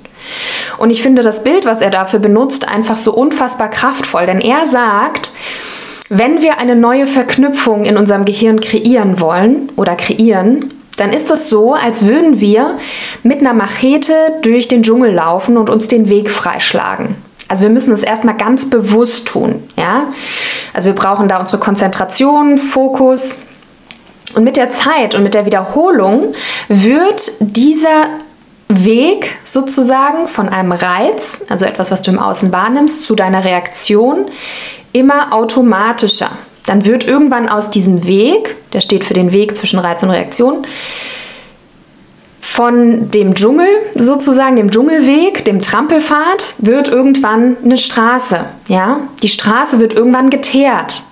Und 0.78 0.90
ich 0.90 1.02
finde 1.02 1.22
das 1.22 1.42
Bild, 1.42 1.66
was 1.66 1.80
er 1.80 1.90
dafür 1.90 2.18
benutzt, 2.20 2.68
einfach 2.68 2.96
so 2.96 3.12
unfassbar 3.12 3.70
kraftvoll, 3.70 4.26
denn 4.26 4.40
er 4.40 4.66
sagt, 4.66 5.32
wenn 6.08 6.42
wir 6.42 6.58
eine 6.58 6.74
neue 6.74 7.06
Verknüpfung 7.06 7.84
in 7.84 7.96
unserem 7.96 8.24
Gehirn 8.24 8.60
kreieren 8.60 9.20
wollen 9.20 9.70
oder 9.76 9.94
kreieren, 9.94 10.74
dann 10.96 11.12
ist 11.12 11.30
das 11.30 11.48
so, 11.48 11.74
als 11.74 12.06
würden 12.06 12.40
wir 12.40 12.78
mit 13.22 13.40
einer 13.40 13.54
Machete 13.54 14.12
durch 14.42 14.68
den 14.68 14.82
Dschungel 14.82 15.12
laufen 15.12 15.56
und 15.56 15.70
uns 15.70 15.86
den 15.86 16.10
Weg 16.10 16.30
freischlagen. 16.30 17.14
Also 17.48 17.64
wir 17.64 17.70
müssen 17.70 17.92
es 17.92 18.02
erstmal 18.02 18.36
ganz 18.36 18.68
bewusst 18.68 19.26
tun, 19.26 19.62
ja? 19.76 20.08
Also 20.74 20.90
wir 20.90 20.94
brauchen 20.94 21.26
da 21.26 21.40
unsere 21.40 21.58
Konzentration, 21.58 22.58
Fokus, 22.58 23.38
und 24.34 24.44
mit 24.44 24.56
der 24.56 24.70
Zeit 24.70 25.14
und 25.14 25.22
mit 25.22 25.34
der 25.34 25.46
Wiederholung 25.46 26.34
wird 26.68 27.32
dieser 27.40 28.06
Weg 28.68 29.38
sozusagen 29.44 30.26
von 30.26 30.48
einem 30.48 30.72
Reiz, 30.72 31.40
also 31.48 31.64
etwas, 31.64 31.90
was 31.90 32.02
du 32.02 32.12
im 32.12 32.18
Außen 32.18 32.52
wahrnimmst, 32.52 33.04
zu 33.04 33.14
deiner 33.14 33.44
Reaktion 33.44 34.26
immer 34.92 35.32
automatischer. 35.32 36.30
Dann 36.66 36.84
wird 36.84 37.04
irgendwann 37.04 37.48
aus 37.48 37.70
diesem 37.70 38.06
Weg, 38.06 38.54
der 38.72 38.80
steht 38.80 39.04
für 39.04 39.14
den 39.14 39.32
Weg 39.32 39.56
zwischen 39.56 39.80
Reiz 39.80 40.02
und 40.02 40.10
Reaktion, 40.10 40.66
von 42.40 43.10
dem 43.10 43.34
Dschungel 43.34 43.68
sozusagen, 43.94 44.56
dem 44.56 44.70
Dschungelweg, 44.70 45.44
dem 45.44 45.62
Trampelpfad, 45.62 46.54
wird 46.58 46.88
irgendwann 46.88 47.56
eine 47.64 47.76
Straße. 47.76 48.44
Ja? 48.68 49.00
Die 49.22 49.28
Straße 49.28 49.78
wird 49.78 49.94
irgendwann 49.94 50.30
geteert. 50.30 51.02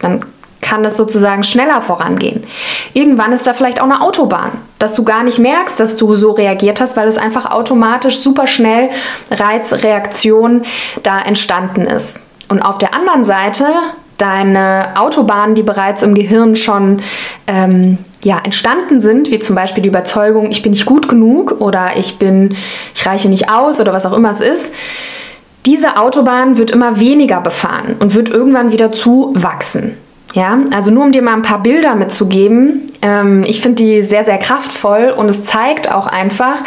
Dann 0.00 0.24
kann 0.68 0.82
das 0.82 0.96
sozusagen 0.96 1.44
schneller 1.44 1.80
vorangehen. 1.80 2.44
Irgendwann 2.92 3.32
ist 3.32 3.46
da 3.46 3.54
vielleicht 3.54 3.80
auch 3.80 3.86
eine 3.86 4.02
Autobahn, 4.02 4.52
dass 4.78 4.94
du 4.94 5.04
gar 5.04 5.22
nicht 5.22 5.38
merkst, 5.38 5.80
dass 5.80 5.96
du 5.96 6.14
so 6.14 6.32
reagiert 6.32 6.80
hast, 6.80 6.96
weil 6.96 7.08
es 7.08 7.16
einfach 7.16 7.50
automatisch 7.50 8.18
super 8.18 8.46
schnell 8.46 8.90
Reizreaktion 9.30 10.64
da 11.02 11.20
entstanden 11.20 11.86
ist. 11.86 12.20
Und 12.48 12.60
auf 12.60 12.76
der 12.76 12.92
anderen 12.92 13.24
Seite 13.24 13.64
deine 14.18 14.94
Autobahnen, 14.96 15.54
die 15.54 15.62
bereits 15.62 16.02
im 16.02 16.14
Gehirn 16.14 16.56
schon 16.56 17.00
ähm, 17.46 17.98
ja, 18.22 18.38
entstanden 18.42 19.00
sind, 19.00 19.30
wie 19.30 19.38
zum 19.38 19.54
Beispiel 19.56 19.82
die 19.82 19.88
Überzeugung, 19.88 20.50
ich 20.50 20.62
bin 20.62 20.72
nicht 20.72 20.86
gut 20.86 21.08
genug 21.08 21.60
oder 21.60 21.96
ich 21.96 22.18
bin, 22.18 22.56
ich 22.94 23.06
reiche 23.06 23.28
nicht 23.28 23.50
aus 23.50 23.80
oder 23.80 23.92
was 23.92 24.04
auch 24.04 24.12
immer 24.12 24.30
es 24.30 24.40
ist, 24.40 24.74
diese 25.66 25.96
Autobahn 25.96 26.58
wird 26.58 26.72
immer 26.72 26.98
weniger 26.98 27.40
befahren 27.40 27.96
und 28.00 28.14
wird 28.14 28.28
irgendwann 28.28 28.72
wieder 28.72 28.90
zuwachsen. 28.90 29.96
Ja, 30.34 30.58
also 30.72 30.90
nur 30.90 31.04
um 31.04 31.12
dir 31.12 31.22
mal 31.22 31.34
ein 31.34 31.42
paar 31.42 31.62
Bilder 31.62 31.94
mitzugeben. 31.94 32.92
Ähm, 33.00 33.42
ich 33.46 33.62
finde 33.62 33.82
die 33.82 34.02
sehr, 34.02 34.24
sehr 34.24 34.38
kraftvoll 34.38 35.14
und 35.16 35.28
es 35.28 35.44
zeigt 35.44 35.90
auch 35.90 36.06
einfach, 36.06 36.62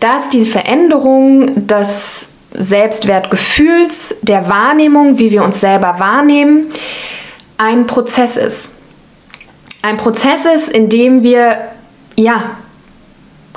dass 0.00 0.28
die 0.28 0.44
Veränderung 0.44 1.66
des 1.66 2.28
Selbstwertgefühls, 2.54 4.14
der 4.22 4.48
Wahrnehmung, 4.48 5.18
wie 5.18 5.30
wir 5.30 5.42
uns 5.42 5.60
selber 5.60 5.96
wahrnehmen, 5.98 6.66
ein 7.58 7.86
Prozess 7.86 8.36
ist. 8.36 8.70
Ein 9.82 9.96
Prozess 9.96 10.44
ist, 10.44 10.68
in 10.68 10.88
dem 10.88 11.22
wir 11.22 11.56
ja 12.16 12.42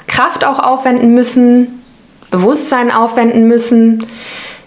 Kraft 0.07 0.45
auch 0.45 0.59
aufwenden 0.59 1.13
müssen, 1.13 1.83
Bewusstsein 2.31 2.91
aufwenden 2.91 3.47
müssen, 3.47 3.99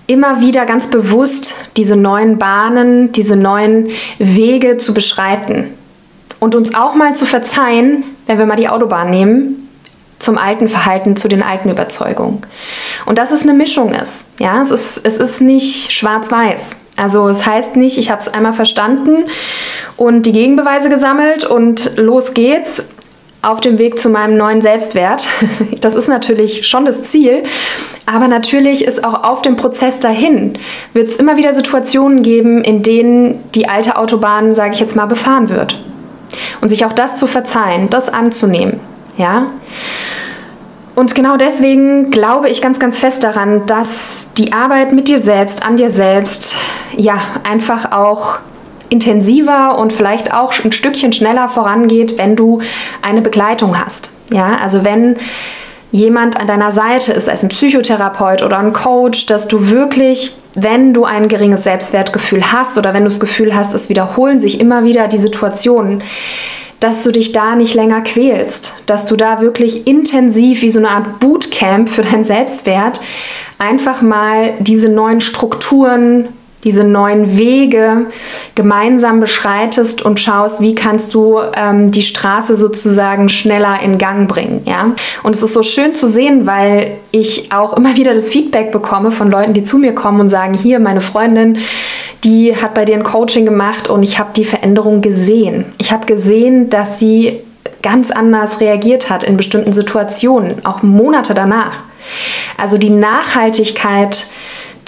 immer 0.08 0.40
wieder 0.40 0.66
ganz 0.66 0.88
bewusst 0.88 1.54
diese 1.76 1.94
neuen 1.94 2.38
Bahnen, 2.38 3.12
diese 3.12 3.36
neuen 3.36 3.90
Wege 4.18 4.78
zu 4.78 4.94
beschreiten 4.94 5.74
und 6.40 6.54
uns 6.54 6.74
auch 6.74 6.94
mal 6.94 7.14
zu 7.14 7.26
verzeihen, 7.26 8.02
wenn 8.26 8.38
wir 8.38 8.46
mal 8.46 8.56
die 8.56 8.68
Autobahn 8.68 9.10
nehmen, 9.10 9.68
zum 10.18 10.38
alten 10.38 10.66
Verhalten, 10.66 11.14
zu 11.14 11.28
den 11.28 11.42
alten 11.42 11.70
Überzeugungen. 11.70 12.40
Und 13.06 13.18
dass 13.18 13.30
es 13.30 13.42
eine 13.42 13.52
Mischung 13.52 13.92
ist. 13.92 14.24
Ja, 14.40 14.60
es 14.60 14.70
ist, 14.70 15.00
es 15.04 15.18
ist 15.18 15.40
nicht 15.40 15.92
schwarz-weiß. 15.92 16.76
Also 16.96 17.28
es 17.28 17.46
heißt 17.46 17.76
nicht, 17.76 17.98
ich 17.98 18.10
habe 18.10 18.20
es 18.20 18.32
einmal 18.32 18.54
verstanden 18.54 19.26
und 19.96 20.22
die 20.22 20.32
Gegenbeweise 20.32 20.88
gesammelt 20.88 21.44
und 21.44 21.92
los 21.96 22.34
geht's 22.34 22.88
auf 23.48 23.60
dem 23.60 23.78
Weg 23.78 23.98
zu 23.98 24.10
meinem 24.10 24.36
neuen 24.36 24.60
Selbstwert. 24.60 25.26
Das 25.80 25.94
ist 25.94 26.08
natürlich 26.08 26.66
schon 26.66 26.84
das 26.84 27.04
Ziel, 27.04 27.44
aber 28.04 28.26
natürlich 28.26 28.84
ist 28.84 29.04
auch 29.04 29.22
auf 29.22 29.42
dem 29.42 29.54
Prozess 29.54 30.00
dahin, 30.00 30.54
wird 30.92 31.08
es 31.08 31.16
immer 31.16 31.36
wieder 31.36 31.54
Situationen 31.54 32.22
geben, 32.22 32.62
in 32.62 32.82
denen 32.82 33.44
die 33.54 33.68
alte 33.68 33.96
Autobahn, 33.96 34.56
sage 34.56 34.74
ich 34.74 34.80
jetzt 34.80 34.96
mal, 34.96 35.06
befahren 35.06 35.50
wird. 35.50 35.78
Und 36.60 36.68
sich 36.68 36.84
auch 36.84 36.92
das 36.92 37.16
zu 37.16 37.28
verzeihen, 37.28 37.90
das 37.90 38.08
anzunehmen. 38.08 38.80
Ja? 39.16 39.46
Und 40.96 41.14
genau 41.14 41.36
deswegen 41.36 42.10
glaube 42.10 42.48
ich 42.48 42.60
ganz, 42.60 42.80
ganz 42.80 42.98
fest 42.98 43.22
daran, 43.22 43.66
dass 43.66 44.30
die 44.36 44.52
Arbeit 44.52 44.92
mit 44.92 45.06
dir 45.06 45.20
selbst, 45.20 45.64
an 45.64 45.76
dir 45.76 45.90
selbst, 45.90 46.56
ja, 46.96 47.20
einfach 47.48 47.92
auch 47.92 48.40
intensiver 48.90 49.78
und 49.78 49.92
vielleicht 49.92 50.32
auch 50.32 50.52
ein 50.64 50.72
Stückchen 50.72 51.12
schneller 51.12 51.48
vorangeht, 51.48 52.18
wenn 52.18 52.36
du 52.36 52.60
eine 53.02 53.22
Begleitung 53.22 53.78
hast. 53.78 54.12
Ja, 54.30 54.58
also 54.60 54.84
wenn 54.84 55.16
jemand 55.90 56.38
an 56.38 56.46
deiner 56.46 56.72
Seite 56.72 57.12
ist, 57.12 57.28
als 57.28 57.42
ein 57.42 57.48
Psychotherapeut 57.48 58.42
oder 58.42 58.58
ein 58.58 58.72
Coach, 58.72 59.26
dass 59.26 59.48
du 59.48 59.70
wirklich, 59.70 60.36
wenn 60.54 60.92
du 60.92 61.04
ein 61.04 61.28
geringes 61.28 61.64
Selbstwertgefühl 61.64 62.52
hast 62.52 62.76
oder 62.76 62.92
wenn 62.92 63.04
du 63.04 63.08
das 63.08 63.20
Gefühl 63.20 63.54
hast, 63.54 63.74
es 63.74 63.88
wiederholen 63.88 64.38
sich 64.38 64.60
immer 64.60 64.84
wieder 64.84 65.08
die 65.08 65.18
Situationen, 65.18 66.02
dass 66.80 67.02
du 67.02 67.10
dich 67.10 67.32
da 67.32 67.56
nicht 67.56 67.74
länger 67.74 68.02
quälst, 68.02 68.74
dass 68.86 69.04
du 69.04 69.16
da 69.16 69.40
wirklich 69.40 69.86
intensiv 69.86 70.62
wie 70.62 70.70
so 70.70 70.78
eine 70.78 70.90
Art 70.90 71.18
Bootcamp 71.20 71.88
für 71.88 72.02
deinen 72.02 72.22
Selbstwert 72.22 73.00
einfach 73.58 74.02
mal 74.02 74.54
diese 74.60 74.88
neuen 74.88 75.20
Strukturen 75.20 76.28
diese 76.64 76.82
neuen 76.82 77.38
Wege 77.38 78.06
gemeinsam 78.54 79.20
beschreitest 79.20 80.02
und 80.02 80.18
schaust, 80.18 80.60
wie 80.60 80.74
kannst 80.74 81.14
du 81.14 81.38
ähm, 81.54 81.90
die 81.90 82.02
Straße 82.02 82.56
sozusagen 82.56 83.28
schneller 83.28 83.80
in 83.80 83.98
Gang 83.98 84.28
bringen. 84.28 84.62
Ja? 84.64 84.92
Und 85.22 85.36
es 85.36 85.42
ist 85.42 85.54
so 85.54 85.62
schön 85.62 85.94
zu 85.94 86.08
sehen, 86.08 86.46
weil 86.46 86.96
ich 87.12 87.52
auch 87.52 87.76
immer 87.76 87.96
wieder 87.96 88.12
das 88.12 88.30
Feedback 88.30 88.72
bekomme 88.72 89.12
von 89.12 89.30
Leuten, 89.30 89.54
die 89.54 89.62
zu 89.62 89.78
mir 89.78 89.94
kommen 89.94 90.20
und 90.20 90.28
sagen, 90.28 90.54
hier, 90.54 90.80
meine 90.80 91.00
Freundin, 91.00 91.58
die 92.24 92.56
hat 92.56 92.74
bei 92.74 92.84
dir 92.84 92.96
ein 92.96 93.04
Coaching 93.04 93.44
gemacht 93.44 93.88
und 93.88 94.02
ich 94.02 94.18
habe 94.18 94.30
die 94.34 94.44
Veränderung 94.44 95.00
gesehen. 95.00 95.64
Ich 95.78 95.92
habe 95.92 96.06
gesehen, 96.06 96.68
dass 96.70 96.98
sie 96.98 97.40
ganz 97.82 98.10
anders 98.10 98.60
reagiert 98.60 99.08
hat 99.10 99.22
in 99.22 99.36
bestimmten 99.36 99.72
Situationen, 99.72 100.64
auch 100.64 100.82
Monate 100.82 101.34
danach. 101.34 101.84
Also 102.56 102.78
die 102.78 102.90
Nachhaltigkeit, 102.90 104.26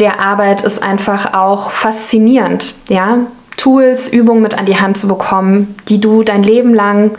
der 0.01 0.21
Arbeit 0.21 0.63
ist 0.63 0.83
einfach 0.83 1.35
auch 1.35 1.71
faszinierend, 1.71 2.75
ja. 2.89 3.19
Tools, 3.57 4.11
Übungen 4.11 4.41
mit 4.41 4.59
an 4.59 4.65
die 4.65 4.81
Hand 4.81 4.97
zu 4.97 5.07
bekommen, 5.07 5.77
die 5.89 6.01
du 6.01 6.23
dein 6.23 6.43
Leben 6.43 6.73
lang 6.73 7.11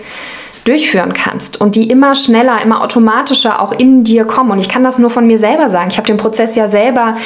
durchführen 0.63 1.13
kannst 1.13 1.59
und 1.59 1.75
die 1.75 1.89
immer 1.89 2.15
schneller, 2.15 2.61
immer 2.63 2.81
automatischer 2.81 3.61
auch 3.61 3.71
in 3.71 4.03
dir 4.03 4.25
kommen. 4.25 4.51
Und 4.51 4.59
ich 4.59 4.69
kann 4.69 4.83
das 4.83 4.99
nur 4.99 5.09
von 5.09 5.25
mir 5.25 5.37
selber 5.37 5.69
sagen. 5.69 5.89
Ich 5.89 5.97
habe 5.97 6.07
den 6.07 6.17
Prozess 6.17 6.55
ja 6.55 6.67
selber 6.67 7.17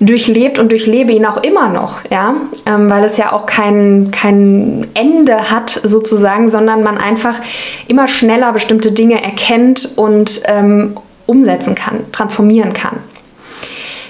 durchlebt 0.00 0.58
und 0.58 0.70
durchlebe 0.70 1.12
ihn 1.12 1.26
auch 1.26 1.42
immer 1.42 1.68
noch, 1.68 2.00
ja, 2.10 2.34
ähm, 2.66 2.90
weil 2.90 3.04
es 3.04 3.16
ja 3.16 3.32
auch 3.32 3.46
kein, 3.46 4.10
kein 4.10 4.86
Ende 4.94 5.50
hat 5.50 5.80
sozusagen, 5.82 6.48
sondern 6.48 6.82
man 6.82 6.98
einfach 6.98 7.40
immer 7.88 8.08
schneller 8.08 8.52
bestimmte 8.52 8.92
Dinge 8.92 9.22
erkennt 9.22 9.90
und 9.96 10.42
ähm, 10.44 10.96
umsetzen 11.26 11.74
kann, 11.74 12.10
transformieren 12.12 12.72
kann 12.72 12.96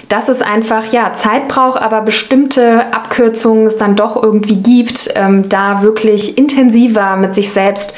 dass 0.09 0.27
es 0.27 0.41
einfach 0.41 0.91
ja 0.91 1.13
Zeit 1.13 1.47
braucht, 1.47 1.79
aber 1.79 2.01
bestimmte 2.01 2.93
Abkürzungen 2.93 3.67
es 3.67 3.77
dann 3.77 3.95
doch 3.95 4.21
irgendwie 4.21 4.57
gibt, 4.57 5.11
ähm, 5.15 5.47
da 5.47 5.83
wirklich 5.83 6.37
intensiver 6.37 7.15
mit 7.15 7.35
sich 7.35 7.53
selbst 7.53 7.95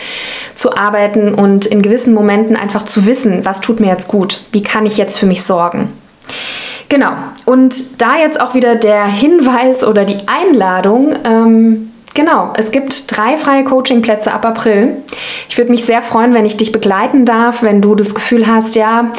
zu 0.54 0.76
arbeiten 0.76 1.34
und 1.34 1.66
in 1.66 1.82
gewissen 1.82 2.14
Momenten 2.14 2.58
einfach 2.58 2.84
zu 2.84 3.08
wissen, 3.08 3.46
was 3.46 3.62
tut 3.62 3.80
mir 3.80 3.88
jetzt 3.88 4.10
gut, 4.10 4.42
wie 4.52 4.62
kann 4.62 4.86
ich 4.86 4.98
jetzt 4.98 5.18
für 5.18 5.26
mich 5.26 5.44
sorgen. 5.44 5.92
Genau, 6.90 7.12
und 7.46 8.02
da 8.02 8.18
jetzt 8.18 8.40
auch 8.42 8.54
wieder 8.54 8.76
der 8.76 9.06
Hinweis 9.06 9.86
oder 9.86 10.06
die 10.06 10.28
Einladung, 10.28 11.16
ähm, 11.24 11.88
Genau, 12.14 12.52
es 12.58 12.72
gibt 12.72 13.16
drei 13.16 13.38
freie 13.38 13.64
Coachingplätze 13.64 14.34
ab 14.34 14.46
April. 14.46 14.98
Ich 15.48 15.58
würde 15.58 15.72
mich 15.72 15.86
sehr 15.86 16.02
freuen, 16.02 16.34
wenn 16.34 16.46
ich 16.46 16.58
dich 16.58 16.74
begleiten 16.74 17.24
darf, 17.24 17.64
wenn 17.64 17.82
du 17.82 17.96
das 17.96 18.14
Gefühl 18.14 18.48
hast, 18.48 18.76
ja, 18.76 19.14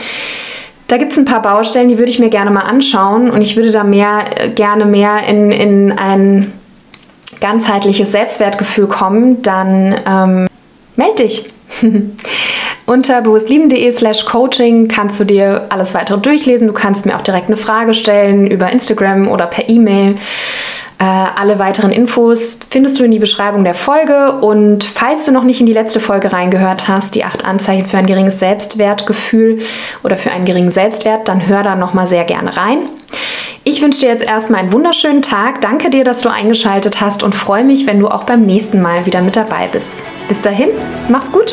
da 0.89 0.97
gibt 0.99 1.13
es 1.13 1.19
ein 1.19 1.25
paar 1.25 1.43
Baustellen, 1.43 1.89
die 1.89 1.99
würde 1.99 2.11
ich 2.11 2.19
mir 2.19 2.29
gerne 2.29 2.51
mal 2.51 2.63
anschauen 2.63 3.31
und 3.31 3.41
ich 3.41 3.57
würde 3.57 3.71
da 3.71 3.85
mehr, 3.85 4.25
äh, 4.37 4.51
gerne 4.51 4.85
mehr 4.85 5.27
in, 5.27 5.51
in 5.51 5.93
ein 5.93 6.53
ganzheitliches 7.41 8.13
Selbstwertgefühl 8.13 8.87
kommen, 8.87 9.43
dann 9.43 9.97
ähm, 10.07 10.47
melde 10.97 11.23
dich. 11.25 11.51
Unter 12.87 13.23
bewusstlieben.de 13.23 13.91
slash 13.91 14.25
coaching 14.27 14.89
kannst 14.89 15.19
du 15.19 15.25
dir 15.25 15.67
alles 15.69 15.95
weitere 15.95 16.19
durchlesen. 16.19 16.67
Du 16.67 16.73
kannst 16.73 17.07
mir 17.07 17.17
auch 17.17 17.23
direkt 17.23 17.47
eine 17.47 17.57
Frage 17.57 17.95
stellen 17.95 18.47
über 18.47 18.71
Instagram 18.71 19.29
oder 19.29 19.47
per 19.47 19.69
E-Mail. 19.69 20.17
Äh, 21.03 21.05
alle 21.05 21.59
weiteren 21.59 21.91
Infos 21.91 22.61
findest 22.71 23.01
du 23.01 23.05
in 23.05 23.11
die 23.11 23.19
Beschreibung 23.19 23.65
der 23.65 23.75
Folge 23.75 24.35
und 24.41 24.85
falls 24.85 25.25
du 25.25 25.33
noch 25.33 25.43
nicht 25.43 25.59
in 25.59 25.67
die 25.67 25.73
letzte 25.73 25.99
Folge 25.99 26.33
reingehört 26.33 26.87
hast, 26.87 27.17
die 27.17 27.25
acht 27.25 27.45
Anzeichen 27.45 27.87
für 27.87 27.99
ein 27.99 28.07
geringes 28.07 28.39
Selbstwertgefühl 28.39 29.59
oder 30.05 30.17
für 30.17 30.31
einen 30.31 30.45
geringen 30.45 30.71
Selbstwert, 30.71 31.27
dann 31.27 31.49
hör 31.49 31.65
da 31.65 31.75
nochmal 31.75 32.07
sehr 32.07 32.23
gerne 32.23 32.57
rein. 32.57 32.87
Ich 33.65 33.83
wünsche 33.83 34.03
dir 34.03 34.11
jetzt 34.11 34.23
erstmal 34.23 34.61
einen 34.61 34.73
wunderschönen 34.73 35.23
Tag. 35.23 35.61
Danke 35.61 35.91
dir, 35.91 36.05
dass 36.05 36.21
du 36.21 36.29
eingeschaltet 36.29 37.01
hast 37.01 37.25
und 37.25 37.35
freue 37.35 37.65
mich, 37.65 37.85
wenn 37.89 37.99
du 37.99 38.07
auch 38.07 38.23
beim 38.23 38.47
nächsten 38.47 38.81
Mal 38.81 39.05
wieder 39.05 39.23
mit 39.23 39.35
dabei 39.35 39.67
bist. 39.73 39.91
Bis 40.29 40.41
dahin, 40.41 40.69
mach's 41.09 41.33
gut! 41.33 41.53